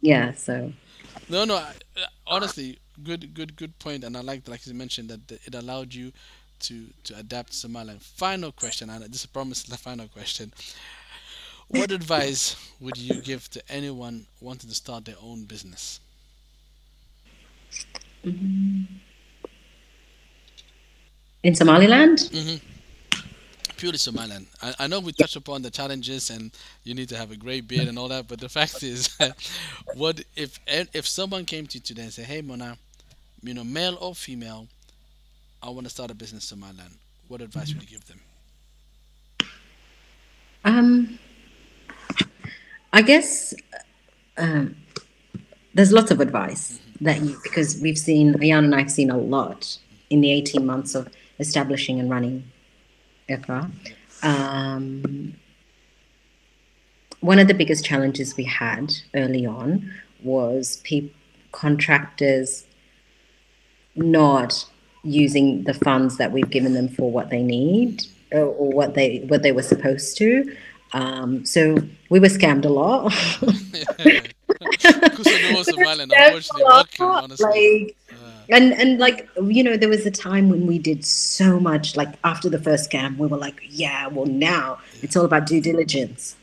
[0.00, 0.32] yeah.
[0.32, 0.72] So
[1.28, 1.56] no, no.
[1.56, 1.72] I,
[2.26, 4.04] honestly, good, good, good point.
[4.04, 6.12] And I like, like you mentioned, that it allowed you
[6.62, 8.02] to to adapt Somaliland.
[8.02, 10.52] Final question, and this is the final question.
[11.68, 16.00] What advice would you give to anyone wanting to start their own business?
[21.42, 22.56] in Somaliland, hmm
[23.76, 24.46] Purely Somaliland.
[24.62, 26.50] I, I know we touched upon the challenges and
[26.84, 29.16] you need to have a great beard and all that, but the fact is,
[29.92, 32.76] what if if someone came to you today and said, "Hey, Mona,
[33.42, 34.68] you know, male or female,
[35.62, 36.94] I want to start a business in my land.
[37.28, 38.20] What advice would you give them?"
[40.64, 41.18] um,
[42.92, 43.54] I guess
[44.36, 44.76] um,
[45.74, 49.78] there's lots of advice that you because we've seen Ayan and I've seen a lot
[50.10, 51.08] in the 18 months of
[51.38, 52.44] establishing and running
[53.28, 53.70] Iqra.
[54.22, 55.34] Um,
[57.20, 59.92] one of the biggest challenges we had early on
[60.22, 61.14] was peop
[61.52, 62.64] contractors
[63.94, 64.66] not
[65.02, 69.18] using the funds that we've given them for what they need or, or what they
[69.28, 70.56] what they were supposed to.
[70.92, 71.76] Um, so
[72.10, 73.12] we were scammed a lot.
[74.58, 77.96] Because I know Somaliland, unfortunately, working like
[78.48, 82.14] and and like you know there was a time when we did so much like
[82.24, 86.36] after the first scam we were like yeah well now it's all about due diligence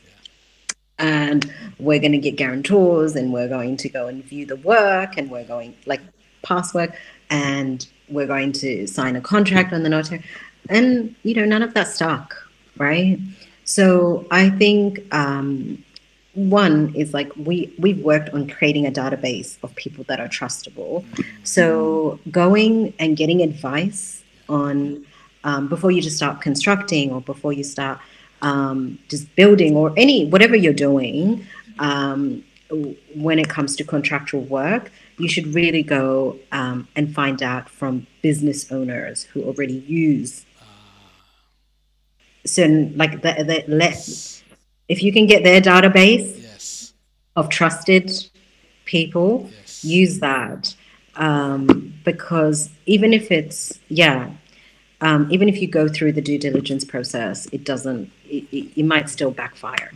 [0.98, 5.18] and we're going to get guarantors and we're going to go and view the work
[5.18, 6.02] and we're going like
[6.42, 6.96] past work
[7.30, 10.24] and we're going to sign a contract on the notary
[10.70, 12.36] and you know none of that stuck
[12.78, 13.20] right?
[13.66, 15.84] So i think um,
[16.34, 21.04] one is like we we've worked on creating a database of people that are trustable.
[21.44, 25.06] So going and getting advice on
[25.44, 28.00] um, before you just start constructing or before you start
[28.42, 31.46] um, just building or any whatever you're doing
[31.80, 32.44] um,
[33.16, 38.08] when it comes to contractual work you should really go um, and find out from
[38.22, 40.46] business owners who already use
[42.46, 43.98] certain like the, the let
[44.88, 46.94] if you can get their database yes,
[47.36, 48.12] of trusted
[48.86, 50.76] people yes, use that.
[51.16, 54.32] Um, because even if it's yeah
[55.02, 58.84] um, even if you go through the due diligence process it doesn't it, it, it
[58.84, 59.92] might still backfire.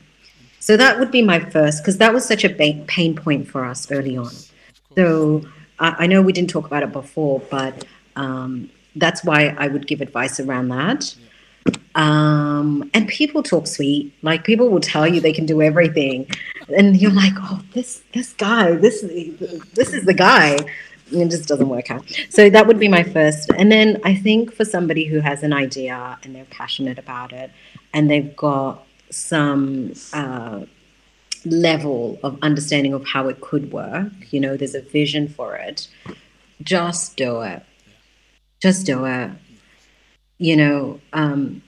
[0.59, 3.89] So that would be my first because that was such a pain point for us
[3.91, 4.31] early on.
[4.95, 5.41] So
[5.79, 7.85] I, I know we didn't talk about it before but
[8.15, 11.15] um, that's why i would give advice around that.
[11.95, 14.13] Um, and people talk sweet.
[14.21, 16.27] Like people will tell you they can do everything.
[16.75, 19.01] And you're like oh this this guy this
[19.73, 20.57] this is the guy.
[21.11, 22.05] And it just doesn't work out.
[22.29, 23.51] So that would be my first.
[23.57, 27.51] And then i think for somebody who has an idea and they're passionate about it
[27.93, 30.61] and they've got some uh,
[31.45, 35.87] level of understanding of how it could work you know there's a vision for it.
[36.61, 37.63] Just do it.
[38.61, 39.31] Just do it.
[40.37, 41.61] You know um,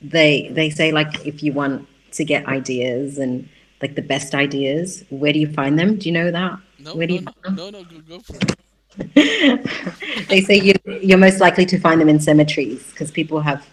[0.00, 3.48] they they say like if you want to get ideas and
[3.82, 5.96] like the best ideas where do you find them?
[5.96, 6.58] Do you know that?
[6.78, 8.36] No, where do no, you no, find no, no, go, go for
[9.14, 10.28] it.
[10.28, 10.72] they say you,
[11.02, 13.66] you're most likely to find them in cemeteries because people have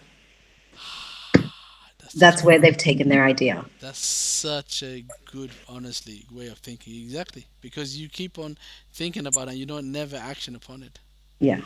[2.16, 3.64] That's where they've taken their idea.
[3.80, 6.94] That's such a good, honestly, way of thinking.
[7.02, 8.56] Exactly, because you keep on
[8.92, 10.98] thinking about it and you don't never action upon it.
[11.40, 11.60] yeah.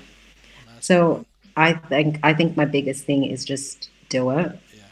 [0.80, 1.24] So
[1.56, 4.52] i think i think my biggest thing is just do it.
[4.76, 4.82] Yeah,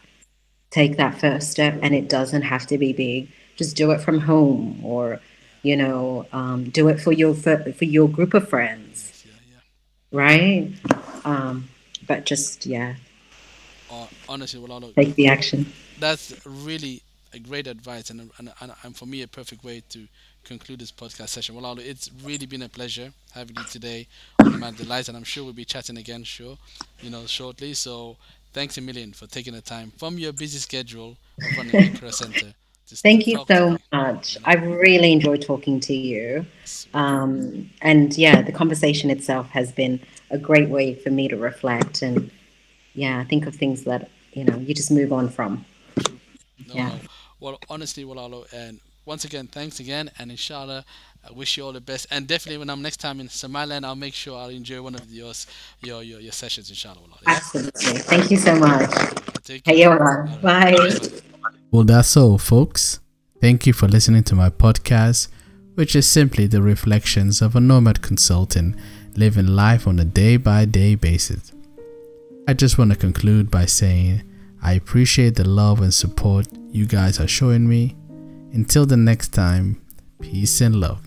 [0.70, 3.30] take that first step and it doesn't have to be big.
[3.56, 5.20] Just do it from home or
[5.62, 9.24] you know um, do it for your for, for your group of friends.
[9.24, 10.18] Yeah, yeah.
[10.18, 10.72] right?
[11.24, 11.68] Um,
[12.06, 12.94] but just yeah
[14.28, 15.66] honestly, well, take the action
[15.98, 20.06] that's really a great advice and, and, and, and for me a perfect way to
[20.44, 21.54] conclude this podcast session.
[21.54, 24.06] Well, it's really been a pleasure having you today
[24.38, 26.56] on the Man Delights, and I'm sure we'll be chatting again, sure,
[27.00, 27.74] you know, shortly.
[27.74, 28.16] So
[28.52, 32.12] thanks a million for taking the time from your busy schedule of running the Iqra
[32.12, 32.54] Center
[32.88, 34.38] Thank you so much.
[34.44, 36.46] I really enjoyed talking to you.
[36.94, 39.98] Um, and yeah, the conversation itself has been
[40.30, 42.30] a great way for me to reflect and
[42.96, 45.64] yeah, think of things that, you know, you just move on from.
[45.96, 46.88] No, yeah.
[46.88, 46.98] No.
[47.38, 50.84] Well, honestly, Walalo, and once again, thanks again, and inshallah,
[51.28, 52.06] I wish you all the best.
[52.10, 55.10] And definitely, when I'm next time in Somaliland, I'll make sure I'll enjoy one of
[55.10, 55.46] yours,
[55.80, 57.00] your your, your sessions, inshallah.
[57.22, 57.34] Yeah?
[57.34, 58.00] Absolutely.
[58.00, 58.90] Thank you so much.
[59.46, 60.38] Hey, Bye.
[60.42, 60.98] Bye.
[61.70, 63.00] Well, that's all, folks.
[63.40, 65.28] Thank you for listening to my podcast,
[65.74, 68.76] which is simply the reflections of a nomad consultant
[69.14, 71.52] living life on a day by day basis.
[72.48, 74.22] I just want to conclude by saying
[74.62, 77.96] I appreciate the love and support you guys are showing me.
[78.52, 79.82] Until the next time,
[80.20, 81.05] peace and love.